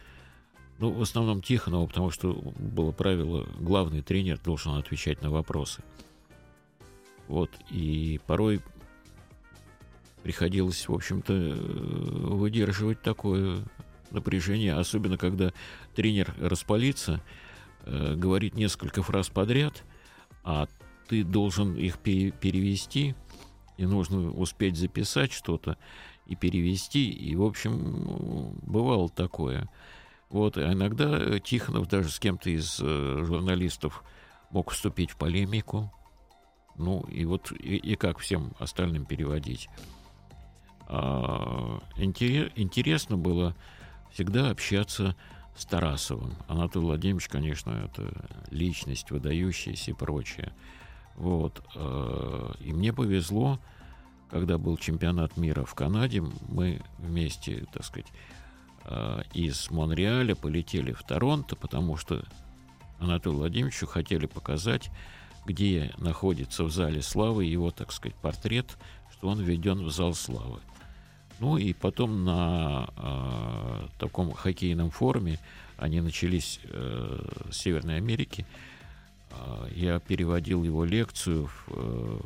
Ну, 0.79 0.91
в 0.91 1.01
основном 1.01 1.41
Тихонова, 1.41 1.85
потому 1.85 2.09
что 2.09 2.33
было 2.33 2.91
правило, 2.91 3.47
главный 3.59 4.01
тренер 4.01 4.39
должен 4.39 4.73
отвечать 4.73 5.21
на 5.21 5.29
вопросы. 5.29 5.83
Вот, 7.27 7.51
и 7.69 8.19
порой 8.25 8.61
приходилось, 10.23 10.87
в 10.87 10.93
общем-то, 10.93 11.33
э, 11.33 11.53
выдерживать 11.53 13.01
такое 13.01 13.63
напряжение, 14.11 14.73
особенно 14.73 15.17
когда 15.17 15.53
тренер 15.95 16.33
распалится, 16.39 17.21
э, 17.85 18.15
говорит 18.15 18.55
несколько 18.55 19.03
фраз 19.03 19.29
подряд, 19.29 19.83
а 20.43 20.67
ты 21.07 21.23
должен 21.23 21.75
их 21.75 21.97
пере- 21.99 22.31
перевести, 22.31 23.15
и 23.77 23.85
нужно 23.85 24.31
успеть 24.31 24.77
записать 24.77 25.31
что-то 25.31 25.77
и 26.25 26.35
перевести, 26.35 27.09
и, 27.09 27.35
в 27.35 27.43
общем, 27.43 28.53
бывало 28.61 29.09
такое. 29.09 29.69
Вот, 30.29 30.57
а 30.57 30.71
иногда 30.71 31.39
Тихонов 31.39 31.89
даже 31.89 32.09
с 32.09 32.19
кем-то 32.19 32.49
из 32.49 32.79
э, 32.81 33.23
журналистов 33.25 34.03
мог 34.49 34.71
вступить 34.71 35.11
в 35.11 35.17
полемику, 35.17 35.91
ну, 36.77 37.01
и 37.01 37.25
вот 37.25 37.51
и, 37.51 37.75
и 37.75 37.95
как 37.95 38.19
всем 38.19 38.53
остальным 38.59 39.05
переводить. 39.05 39.69
А, 40.87 41.79
интере- 41.97 42.51
интересно 42.55 43.17
было 43.17 43.55
всегда 44.11 44.49
общаться 44.49 45.15
с 45.55 45.65
Тарасовым. 45.65 46.35
Анатолий 46.47 46.85
Владимирович, 46.85 47.27
конечно, 47.27 47.71
это 47.71 48.29
личность 48.49 49.11
выдающаяся 49.11 49.91
и 49.91 49.93
прочее. 49.93 50.53
Вот. 51.15 51.61
э, 51.75 52.51
И 52.61 52.73
мне 52.73 52.93
повезло, 52.93 53.59
когда 54.31 54.57
был 54.57 54.77
чемпионат 54.77 55.35
мира 55.37 55.65
в 55.65 55.75
Канаде, 55.75 56.23
мы 56.47 56.81
вместе, 56.97 57.65
так 57.73 57.83
сказать, 57.83 58.07
э, 58.85 59.23
из 59.33 59.69
Монреаля 59.69 60.35
полетели 60.35 60.93
в 60.93 61.03
Торонто, 61.03 61.55
потому 61.57 61.97
что 61.97 62.23
Анатолию 62.99 63.39
Владимировичу 63.39 63.87
хотели 63.87 64.25
показать, 64.27 64.89
где 65.45 65.93
находится 65.97 66.63
в 66.63 66.71
зале 66.71 67.01
славы 67.01 67.43
его, 67.43 67.71
так 67.71 67.91
сказать, 67.91 68.15
портрет, 68.15 68.77
что 69.11 69.27
он 69.27 69.41
введен 69.41 69.83
в 69.83 69.91
зал 69.91 70.13
славы. 70.13 70.61
Ну 71.39 71.57
и 71.57 71.73
потом 71.73 72.23
на 72.23 72.89
э, 72.95 73.87
таком 73.99 74.31
хоккейном 74.31 74.91
форуме, 74.91 75.39
они 75.77 75.99
начались 75.99 76.61
э, 76.63 77.47
с 77.51 77.57
Северной 77.57 77.97
Америки, 77.97 78.45
э, 79.31 79.67
я 79.75 79.99
переводил 79.99 80.63
его 80.63 80.85
лекцию, 80.85 81.47
в, 81.47 81.65
э, 81.67 82.19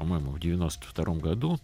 по-моему, 0.00 0.30
в 0.30 0.40
92 0.40 1.14
году, 1.16 1.58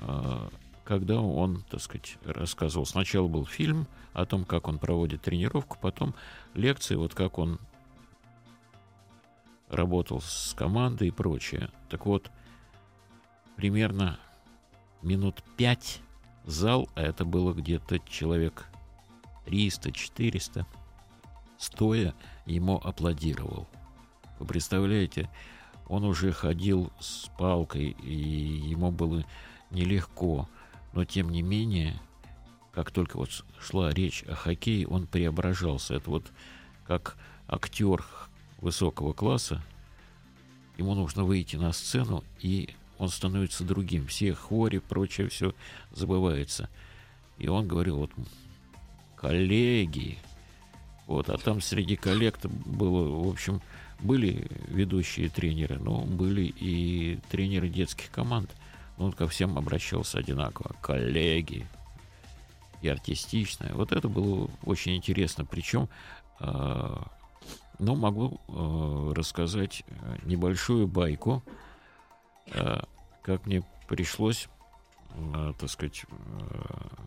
э, 0.00 0.48
когда 0.82 1.20
он, 1.20 1.62
так 1.70 1.80
сказать, 1.80 2.18
рассказывал. 2.24 2.84
Сначала 2.84 3.28
был 3.28 3.46
фильм 3.46 3.86
о 4.12 4.26
том, 4.26 4.44
как 4.44 4.66
он 4.66 4.80
проводит 4.80 5.22
тренировку, 5.22 5.78
потом 5.80 6.16
лекции, 6.54 6.96
вот 6.96 7.14
как 7.14 7.38
он 7.38 7.60
работал 9.68 10.20
с 10.20 10.52
командой 10.58 11.08
и 11.08 11.12
прочее. 11.12 11.70
Так 11.88 12.06
вот, 12.06 12.28
примерно 13.54 14.18
минут 15.00 15.44
пять 15.56 16.00
зал, 16.44 16.88
а 16.96 17.02
это 17.02 17.24
было 17.24 17.52
где-то 17.52 18.00
человек 18.00 18.66
300-400, 19.46 20.66
стоя 21.56 22.14
ему 22.46 22.80
аплодировал. 22.82 23.68
Вы 24.40 24.46
представляете, 24.46 25.30
он 25.88 26.04
уже 26.04 26.32
ходил 26.32 26.92
с 27.00 27.30
палкой, 27.38 27.96
и 28.02 28.14
ему 28.14 28.90
было 28.90 29.24
нелегко. 29.70 30.48
Но, 30.92 31.04
тем 31.04 31.30
не 31.30 31.42
менее, 31.42 32.00
как 32.72 32.90
только 32.90 33.16
вот 33.16 33.30
шла 33.60 33.90
речь 33.90 34.22
о 34.24 34.34
хоккее, 34.34 34.86
он 34.86 35.06
преображался. 35.06 35.94
Это 35.94 36.10
вот 36.10 36.32
как 36.86 37.16
актер 37.48 38.04
высокого 38.58 39.12
класса, 39.12 39.62
ему 40.76 40.94
нужно 40.94 41.24
выйти 41.24 41.56
на 41.56 41.72
сцену, 41.72 42.24
и 42.40 42.70
он 42.98 43.08
становится 43.08 43.64
другим. 43.64 44.06
Все 44.06 44.34
хвори, 44.34 44.78
прочее, 44.78 45.28
все 45.28 45.54
забывается. 45.92 46.68
И 47.38 47.48
он 47.48 47.66
говорил, 47.68 47.98
вот, 47.98 48.10
коллеги, 49.16 50.18
вот, 51.06 51.28
а 51.28 51.36
там 51.36 51.60
среди 51.60 51.96
коллег 51.96 52.38
было, 52.44 53.24
в 53.24 53.28
общем, 53.28 53.60
были 54.04 54.46
ведущие 54.68 55.28
тренеры, 55.30 55.78
но 55.78 56.02
были 56.02 56.42
и 56.42 57.18
тренеры 57.30 57.68
детских 57.68 58.10
команд. 58.10 58.50
Он 58.98 59.12
ко 59.12 59.26
всем 59.26 59.58
обращался 59.58 60.18
одинаково. 60.18 60.76
Коллеги. 60.80 61.66
И 62.82 62.88
артистичное. 62.88 63.72
Вот 63.72 63.92
это 63.92 64.08
было 64.08 64.50
очень 64.62 64.94
интересно. 64.94 65.46
Причем, 65.46 65.88
э, 66.38 66.96
ну, 67.78 67.96
могу 67.96 68.40
э, 68.46 69.12
рассказать 69.16 69.84
небольшую 70.24 70.86
байку, 70.86 71.42
э, 72.52 72.82
как 73.22 73.46
мне 73.46 73.64
пришлось, 73.88 74.48
э, 75.14 75.54
так 75.58 75.70
сказать, 75.70 76.04
э, 76.06 77.04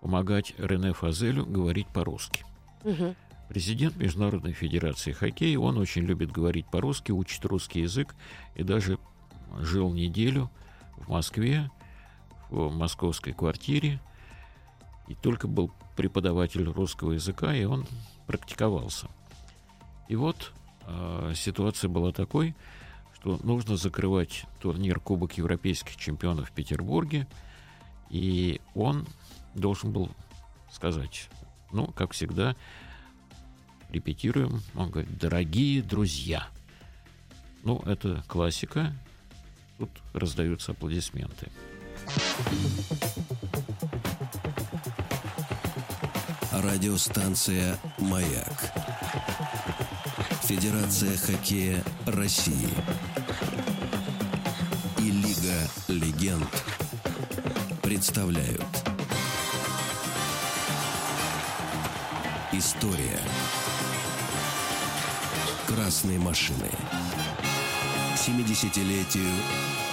помогать 0.00 0.54
Рене 0.58 0.92
Фазелю 0.92 1.44
говорить 1.44 1.88
по-русски. 1.88 2.44
Угу. 2.84 3.16
Президент 3.48 3.96
Международной 3.96 4.52
Федерации 4.52 5.12
Хоккея, 5.12 5.58
он 5.58 5.78
очень 5.78 6.02
любит 6.02 6.32
говорить 6.32 6.66
по-русски, 6.66 7.12
учит 7.12 7.44
русский 7.44 7.80
язык. 7.80 8.14
И 8.54 8.62
даже 8.62 8.98
жил 9.60 9.92
неделю 9.92 10.50
в 10.96 11.10
Москве, 11.10 11.70
в 12.50 12.74
московской 12.74 13.32
квартире, 13.32 14.00
и 15.08 15.14
только 15.14 15.48
был 15.48 15.70
преподаватель 15.96 16.64
русского 16.64 17.12
языка, 17.12 17.54
и 17.54 17.64
он 17.64 17.86
практиковался. 18.26 19.08
И 20.08 20.16
вот 20.16 20.52
э, 20.86 21.32
ситуация 21.34 21.88
была 21.88 22.12
такой, 22.12 22.54
что 23.14 23.38
нужно 23.42 23.76
закрывать 23.76 24.44
турнир 24.60 25.00
Кубок 25.00 25.34
Европейских 25.34 25.96
чемпионов 25.96 26.50
в 26.50 26.52
Петербурге, 26.52 27.26
и 28.10 28.60
он 28.74 29.06
должен 29.54 29.92
был 29.92 30.10
сказать, 30.70 31.28
ну, 31.72 31.86
как 31.88 32.12
всегда, 32.12 32.56
репетируем. 33.94 34.60
Он 34.74 34.90
говорит, 34.90 35.16
дорогие 35.18 35.82
друзья. 35.82 36.46
Ну, 37.62 37.82
это 37.86 38.22
классика. 38.28 38.92
Тут 39.78 39.90
раздаются 40.12 40.72
аплодисменты. 40.72 41.48
Радиостанция 46.52 47.78
«Маяк». 47.98 48.72
Федерация 50.42 51.16
хоккея 51.16 51.82
России. 52.06 52.68
И 54.98 55.10
Лига 55.10 55.68
легенд 55.88 56.64
представляют 57.82 58.84
История 62.56 63.18
красной 65.66 66.18
машины. 66.18 66.68
70-летию 68.16 69.30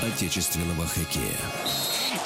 отечественного 0.04 0.86
хоккея. 0.86 1.38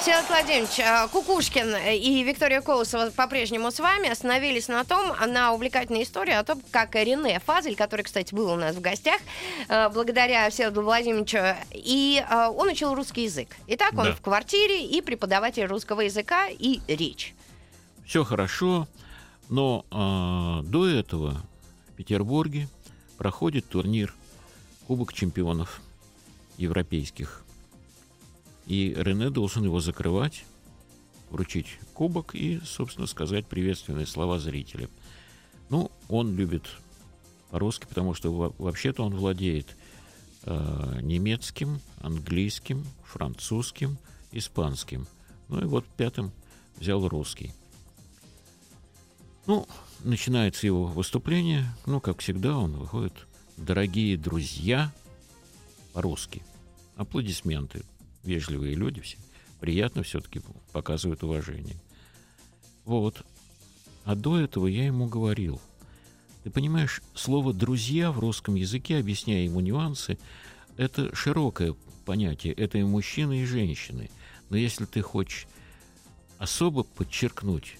Всеволод 0.00 0.28
Владимирович, 0.28 0.80
а, 0.80 1.08
Кукушкин 1.08 1.76
и 1.76 2.22
Виктория 2.24 2.60
Колосова 2.60 3.10
по-прежнему 3.10 3.70
с 3.70 3.78
вами 3.78 4.08
остановились 4.08 4.68
на 4.68 4.84
том, 4.84 5.12
на 5.26 5.52
увлекательной 5.52 6.02
истории 6.02 6.32
о 6.32 6.42
том, 6.42 6.60
как 6.70 6.94
Рене 6.94 7.40
Фазель, 7.44 7.76
который, 7.76 8.02
кстати, 8.02 8.34
был 8.34 8.50
у 8.52 8.56
нас 8.56 8.74
в 8.74 8.80
гостях, 8.80 9.20
а, 9.68 9.88
благодаря 9.90 10.50
Всеволоду 10.50 10.82
Владимировичу, 10.82 11.38
и 11.72 12.24
а, 12.28 12.50
он 12.50 12.68
учил 12.68 12.94
русский 12.94 13.24
язык. 13.24 13.48
Итак, 13.68 13.92
он 13.92 14.06
да. 14.06 14.12
в 14.12 14.20
квартире 14.20 14.86
и 14.86 15.00
преподаватель 15.00 15.66
русского 15.66 16.02
языка 16.02 16.48
и 16.48 16.80
речь. 16.88 17.34
Все 18.04 18.24
хорошо, 18.24 18.86
но 19.48 19.84
э, 19.90 20.66
до 20.68 20.86
этого 20.86 21.42
в 21.88 21.92
Петербурге 21.92 22.68
проходит 23.16 23.68
турнир 23.68 24.14
Кубок 24.86 25.12
чемпионов 25.12 25.80
европейских. 26.58 27.42
И 28.66 28.94
Рене 28.96 29.30
должен 29.30 29.64
его 29.64 29.80
закрывать, 29.80 30.44
вручить 31.30 31.78
кубок 31.92 32.34
и, 32.34 32.60
собственно, 32.64 33.06
сказать 33.06 33.46
приветственные 33.46 34.06
слова 34.06 34.38
зрителям. 34.38 34.90
Ну, 35.70 35.90
он 36.08 36.36
любит 36.36 36.68
по-русски, 37.50 37.86
потому 37.88 38.14
что 38.14 38.54
вообще-то 38.58 39.02
он 39.02 39.14
владеет 39.14 39.76
э, 40.44 41.00
немецким, 41.02 41.80
английским, 42.00 42.84
французским, 43.04 43.98
испанским. 44.30 45.06
Ну 45.48 45.60
и 45.60 45.64
вот 45.64 45.84
пятым 45.96 46.30
взял 46.78 47.06
русский. 47.08 47.52
Ну, 49.46 49.68
начинается 50.02 50.66
его 50.66 50.86
выступление. 50.86 51.66
Ну, 51.86 52.00
как 52.00 52.18
всегда, 52.18 52.56
он 52.58 52.72
выходит. 52.72 53.14
Дорогие 53.56 54.16
друзья, 54.16 54.92
по-русски. 55.92 56.42
Аплодисменты. 56.96 57.84
Вежливые 58.24 58.74
люди 58.74 59.00
все. 59.00 59.18
Приятно 59.60 60.02
все-таки 60.02 60.40
показывают 60.72 61.22
уважение. 61.22 61.76
Вот. 62.84 63.24
А 64.04 64.14
до 64.16 64.38
этого 64.38 64.66
я 64.66 64.86
ему 64.86 65.06
говорил. 65.06 65.60
Ты 66.42 66.50
понимаешь, 66.50 67.02
слово 67.14 67.52
«друзья» 67.52 68.12
в 68.12 68.18
русском 68.18 68.54
языке, 68.54 68.98
объясняя 68.98 69.44
ему 69.44 69.60
нюансы, 69.60 70.18
это 70.76 71.14
широкое 71.14 71.74
понятие. 72.04 72.52
Это 72.52 72.78
и 72.78 72.84
мужчины, 72.84 73.42
и 73.42 73.46
женщины. 73.46 74.10
Но 74.50 74.56
если 74.56 74.84
ты 74.84 75.02
хочешь 75.02 75.46
особо 76.38 76.82
подчеркнуть 76.82 77.78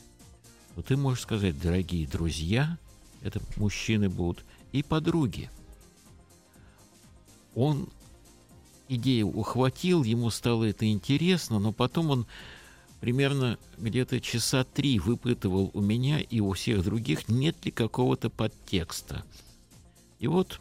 то 0.76 0.82
ты 0.82 0.96
можешь 0.98 1.22
сказать, 1.22 1.58
дорогие 1.58 2.06
друзья, 2.06 2.78
это 3.22 3.40
мужчины 3.56 4.10
будут, 4.10 4.44
и 4.72 4.82
подруги. 4.82 5.50
Он 7.54 7.88
идею 8.86 9.28
ухватил, 9.28 10.04
ему 10.04 10.28
стало 10.28 10.64
это 10.64 10.86
интересно, 10.86 11.58
но 11.58 11.72
потом 11.72 12.10
он 12.10 12.26
примерно 13.00 13.58
где-то 13.78 14.20
часа 14.20 14.64
три 14.64 14.98
выпытывал 14.98 15.70
у 15.72 15.80
меня 15.80 16.20
и 16.20 16.40
у 16.40 16.52
всех 16.52 16.84
других, 16.84 17.26
нет 17.30 17.64
ли 17.64 17.70
какого-то 17.70 18.28
подтекста. 18.28 19.24
И 20.18 20.26
вот 20.26 20.60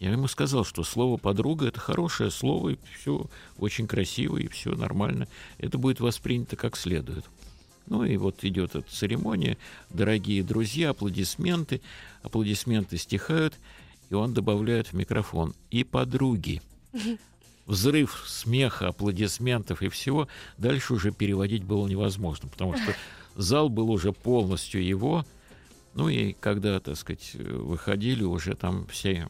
я 0.00 0.10
ему 0.10 0.26
сказал, 0.26 0.64
что 0.64 0.82
слово 0.82 1.16
подруга 1.16 1.68
это 1.68 1.78
хорошее 1.78 2.32
слово, 2.32 2.70
и 2.70 2.78
все 2.98 3.30
очень 3.56 3.86
красиво, 3.86 4.36
и 4.36 4.48
все 4.48 4.74
нормально. 4.74 5.28
Это 5.58 5.78
будет 5.78 6.00
воспринято 6.00 6.56
как 6.56 6.76
следует. 6.76 7.24
Ну 7.86 8.04
и 8.04 8.16
вот 8.16 8.44
идет 8.44 8.74
эта 8.74 8.90
церемония, 8.90 9.58
дорогие 9.90 10.42
друзья, 10.42 10.90
аплодисменты, 10.90 11.80
аплодисменты 12.22 12.96
стихают, 12.96 13.54
и 14.10 14.14
он 14.14 14.32
добавляет 14.32 14.88
в 14.88 14.92
микрофон 14.94 15.54
и 15.70 15.84
подруги. 15.84 16.62
Взрыв 17.66 18.24
смеха, 18.26 18.88
аплодисментов 18.88 19.82
и 19.82 19.88
всего 19.88 20.28
дальше 20.58 20.94
уже 20.94 21.12
переводить 21.12 21.64
было 21.64 21.86
невозможно, 21.86 22.48
потому 22.48 22.76
что 22.76 22.94
зал 23.36 23.68
был 23.68 23.90
уже 23.90 24.12
полностью 24.12 24.84
его. 24.84 25.24
Ну 25.94 26.08
и 26.08 26.32
когда, 26.34 26.80
так 26.80 26.96
сказать, 26.96 27.34
выходили, 27.34 28.22
уже 28.22 28.54
там 28.54 28.86
все 28.86 29.28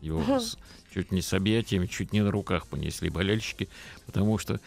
его 0.00 0.22
с, 0.40 0.58
чуть 0.92 1.12
не 1.12 1.22
с 1.22 1.32
объятиями, 1.32 1.86
чуть 1.86 2.12
не 2.12 2.22
на 2.22 2.30
руках 2.30 2.66
понесли 2.66 3.10
болельщики, 3.10 3.68
потому 4.06 4.38
что 4.38 4.60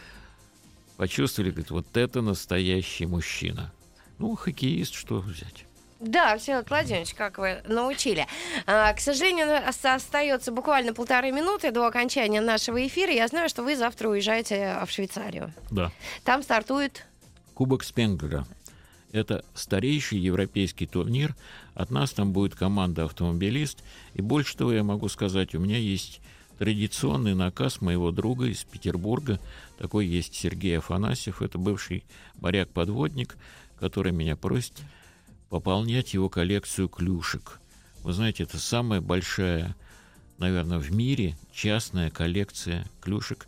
почувствовали, 0.96 1.50
говорит, 1.50 1.70
вот 1.70 1.96
это 1.96 2.22
настоящий 2.22 3.06
мужчина. 3.06 3.72
Ну, 4.18 4.34
хоккеист, 4.36 4.94
что 4.94 5.18
взять? 5.18 5.66
Да, 6.00 6.36
Всеволод 6.36 6.68
Владимирович, 6.68 7.14
как 7.14 7.38
вы 7.38 7.62
научили. 7.66 8.26
А, 8.66 8.92
к 8.92 9.00
сожалению, 9.00 9.66
остается 9.66 10.52
буквально 10.52 10.92
полторы 10.92 11.32
минуты 11.32 11.70
до 11.70 11.86
окончания 11.86 12.40
нашего 12.40 12.86
эфира. 12.86 13.10
Я 13.12 13.26
знаю, 13.28 13.48
что 13.48 13.62
вы 13.62 13.76
завтра 13.76 14.08
уезжаете 14.08 14.78
в 14.86 14.90
Швейцарию. 14.90 15.52
Да. 15.70 15.90
Там 16.24 16.42
стартует... 16.42 17.06
Кубок 17.54 17.84
Спенглера. 17.84 18.46
Это 19.12 19.44
старейший 19.54 20.18
европейский 20.18 20.86
турнир. 20.86 21.34
От 21.74 21.90
нас 21.90 22.10
там 22.10 22.32
будет 22.32 22.54
команда 22.54 23.04
«Автомобилист». 23.04 23.82
И 24.14 24.20
больше 24.20 24.56
того 24.56 24.72
я 24.72 24.82
могу 24.82 25.08
сказать, 25.08 25.54
у 25.54 25.60
меня 25.60 25.78
есть 25.78 26.20
традиционный 26.58 27.34
наказ 27.34 27.80
моего 27.80 28.10
друга 28.10 28.46
из 28.46 28.64
Петербурга. 28.64 29.40
Такой 29.78 30.06
есть 30.06 30.34
Сергей 30.34 30.78
Афанасьев, 30.78 31.42
это 31.42 31.58
бывший 31.58 32.04
моряк-подводник, 32.36 33.36
который 33.78 34.12
меня 34.12 34.36
просит 34.36 34.80
пополнять 35.48 36.14
его 36.14 36.28
коллекцию 36.28 36.88
клюшек. 36.88 37.60
Вы 38.02 38.12
знаете, 38.12 38.42
это 38.44 38.58
самая 38.58 39.00
большая, 39.00 39.74
наверное, 40.38 40.78
в 40.78 40.92
мире 40.92 41.36
частная 41.52 42.10
коллекция 42.10 42.86
клюшек. 43.00 43.46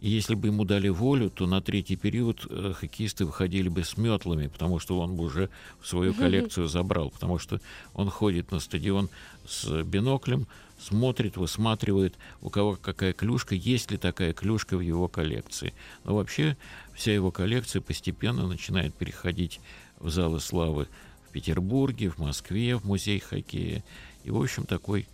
И 0.00 0.10
если 0.10 0.34
бы 0.34 0.48
ему 0.48 0.64
дали 0.64 0.88
волю, 0.88 1.30
то 1.30 1.46
на 1.46 1.62
третий 1.62 1.96
период 1.96 2.46
э, 2.50 2.74
хоккеисты 2.74 3.24
выходили 3.24 3.68
бы 3.68 3.84
с 3.84 3.96
метлами, 3.96 4.48
потому 4.48 4.78
что 4.78 5.00
он 5.00 5.16
бы 5.16 5.24
уже 5.24 5.48
в 5.80 5.86
свою 5.86 6.12
коллекцию 6.12 6.68
забрал, 6.68 7.10
потому 7.10 7.38
что 7.38 7.60
он 7.94 8.10
ходит 8.10 8.50
на 8.50 8.60
стадион 8.60 9.08
с 9.46 9.82
биноклем, 9.82 10.46
смотрит, 10.78 11.36
высматривает, 11.36 12.16
у 12.40 12.50
кого 12.50 12.76
какая 12.76 13.12
клюшка, 13.12 13.54
есть 13.54 13.90
ли 13.90 13.96
такая 13.96 14.32
клюшка 14.32 14.76
в 14.76 14.80
его 14.80 15.08
коллекции. 15.08 15.72
Но 16.04 16.14
вообще 16.14 16.56
вся 16.94 17.12
его 17.12 17.30
коллекция 17.30 17.80
постепенно 17.80 18.46
начинает 18.46 18.94
переходить 18.94 19.60
в 19.98 20.10
залы 20.10 20.40
славы 20.40 20.88
в 21.28 21.32
Петербурге, 21.32 22.10
в 22.10 22.18
Москве, 22.18 22.76
в 22.76 22.84
музей 22.84 23.20
хоккея. 23.20 23.84
И, 24.24 24.30
в 24.30 24.40
общем, 24.40 24.66
такой 24.66 25.06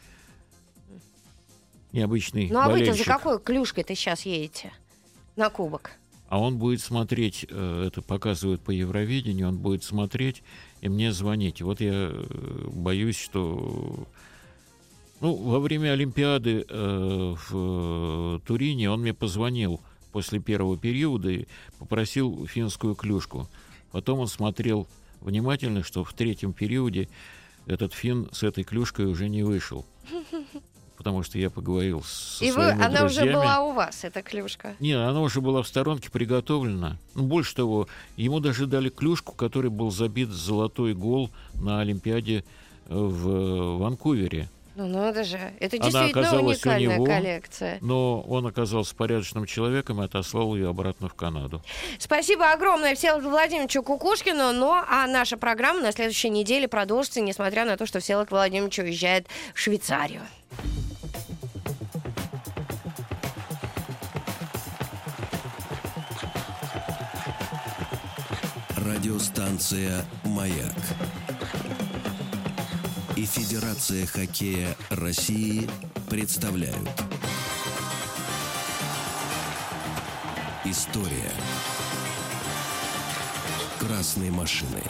необычный 1.93 2.49
Ну 2.51 2.61
а 2.61 2.69
вы-то 2.69 2.95
за 2.95 3.05
какой 3.05 3.41
клюшкой-то 3.41 3.95
сейчас 3.95 4.27
едете 4.27 4.73
на 5.37 5.51
кубок? 5.51 5.93
А 6.29 6.41
он 6.41 6.59
будет 6.59 6.81
смотреть, 6.81 7.45
э, 7.51 7.85
это 7.89 8.03
показывают 8.03 8.63
по 8.63 8.71
Евровидению, 8.71 9.49
он 9.49 9.59
будет 9.59 9.83
смотреть 9.83 10.45
и 10.81 10.89
мне 10.89 11.13
звонить. 11.13 11.61
Вот 11.61 11.81
я 11.81 12.11
э, 12.13 12.69
боюсь, 12.73 13.19
что... 13.19 14.07
Ну, 15.21 15.35
во 15.35 15.61
время 15.61 15.93
Олимпиады 15.93 16.65
э, 16.69 17.35
в 17.49 17.51
э, 17.53 18.41
Турине 18.47 18.91
он 18.91 19.03
мне 19.03 19.13
позвонил 19.13 19.81
после 20.13 20.41
первого 20.41 20.79
периода 20.79 21.31
и 21.31 21.47
попросил 21.79 22.47
финскую 22.47 22.95
клюшку. 22.95 23.49
Потом 23.93 24.21
он 24.21 24.29
смотрел 24.29 24.89
внимательно, 25.21 25.83
что 25.83 26.05
в 26.05 26.13
третьем 26.15 26.53
периоде 26.53 27.09
этот 27.67 27.93
фин 27.93 28.29
с 28.33 28.43
этой 28.43 28.65
клюшкой 28.65 29.07
уже 29.07 29.29
не 29.29 29.43
вышел. 29.43 29.85
Потому 30.97 31.23
что 31.23 31.39
я 31.39 31.49
поговорил 31.49 32.03
с 32.03 32.43
И 32.43 32.51
вы, 32.51 32.65
своими 32.65 32.85
она 32.85 33.05
уже 33.05 33.21
друзьями. 33.21 33.33
была 33.33 33.61
у 33.61 33.73
вас, 33.73 34.05
эта 34.05 34.23
клюшка. 34.23 34.75
Не, 34.81 34.93
она 34.93 35.23
уже 35.23 35.41
была 35.41 35.63
в 35.63 35.69
сторонке 35.69 36.11
приготовлена. 36.11 36.99
Ну, 37.15 37.23
больше 37.23 37.55
того, 37.55 37.89
ему 38.17 38.41
даже 38.41 38.67
дали 38.67 38.91
клюшку, 38.91 39.33
который 39.33 39.71
был 39.71 39.91
забит 39.91 40.29
золотой 40.29 40.93
гол 40.95 41.31
на 41.55 41.81
Олимпиаде 41.81 42.45
э, 42.87 42.95
в 42.95 43.29
э, 43.29 43.77
Ванкувере. 43.79 44.51
Ну 44.81 44.87
надо 44.87 45.25
же, 45.25 45.37
это 45.61 45.77
Она 45.77 45.91
действительно 45.91 46.07
оказалась 46.07 46.65
у 46.65 46.69
уникальная 46.71 46.95
него. 46.97 47.05
коллекция. 47.05 47.79
Но 47.83 48.23
он 48.23 48.47
оказался 48.47 48.97
порядочным 48.97 49.45
человеком 49.45 50.01
и 50.01 50.07
отослал 50.07 50.57
ее 50.57 50.71
обратно 50.71 51.11
в 51.11 51.13
Канаду. 51.13 51.63
Спасибо 51.99 52.51
огромное 52.51 52.95
Всеволоду 52.95 53.29
Владимировичу 53.29 53.83
Кукушкину. 53.83 54.53
Ну, 54.53 54.73
а 54.73 55.07
наша 55.07 55.37
программа 55.37 55.83
на 55.83 55.93
следующей 55.93 56.31
неделе 56.31 56.67
продолжится, 56.67 57.21
несмотря 57.21 57.67
на 57.67 57.77
то, 57.77 57.85
что 57.85 58.01
Всеволод 58.01 58.31
Владимирович 58.31 58.79
уезжает 58.79 59.27
в 59.53 59.61
Швейцарию. 59.61 60.23
Радиостанция 68.79 70.05
«Маяк» 70.25 70.75
и 73.17 73.25
Федерация 73.25 74.07
хоккея 74.07 74.77
России 74.91 75.69
представляют. 76.09 76.89
История 80.65 81.33
красной 83.79 84.31
машины. 84.31 84.83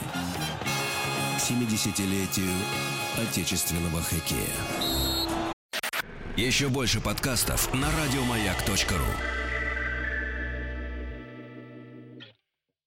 К 1.36 1.40
70-летию 1.40 2.52
отечественного 3.18 4.02
хоккея. 4.02 5.54
Еще 6.36 6.68
больше 6.68 7.00
подкастов 7.00 7.72
на 7.74 7.88
радиомаяк.ру 7.90 9.39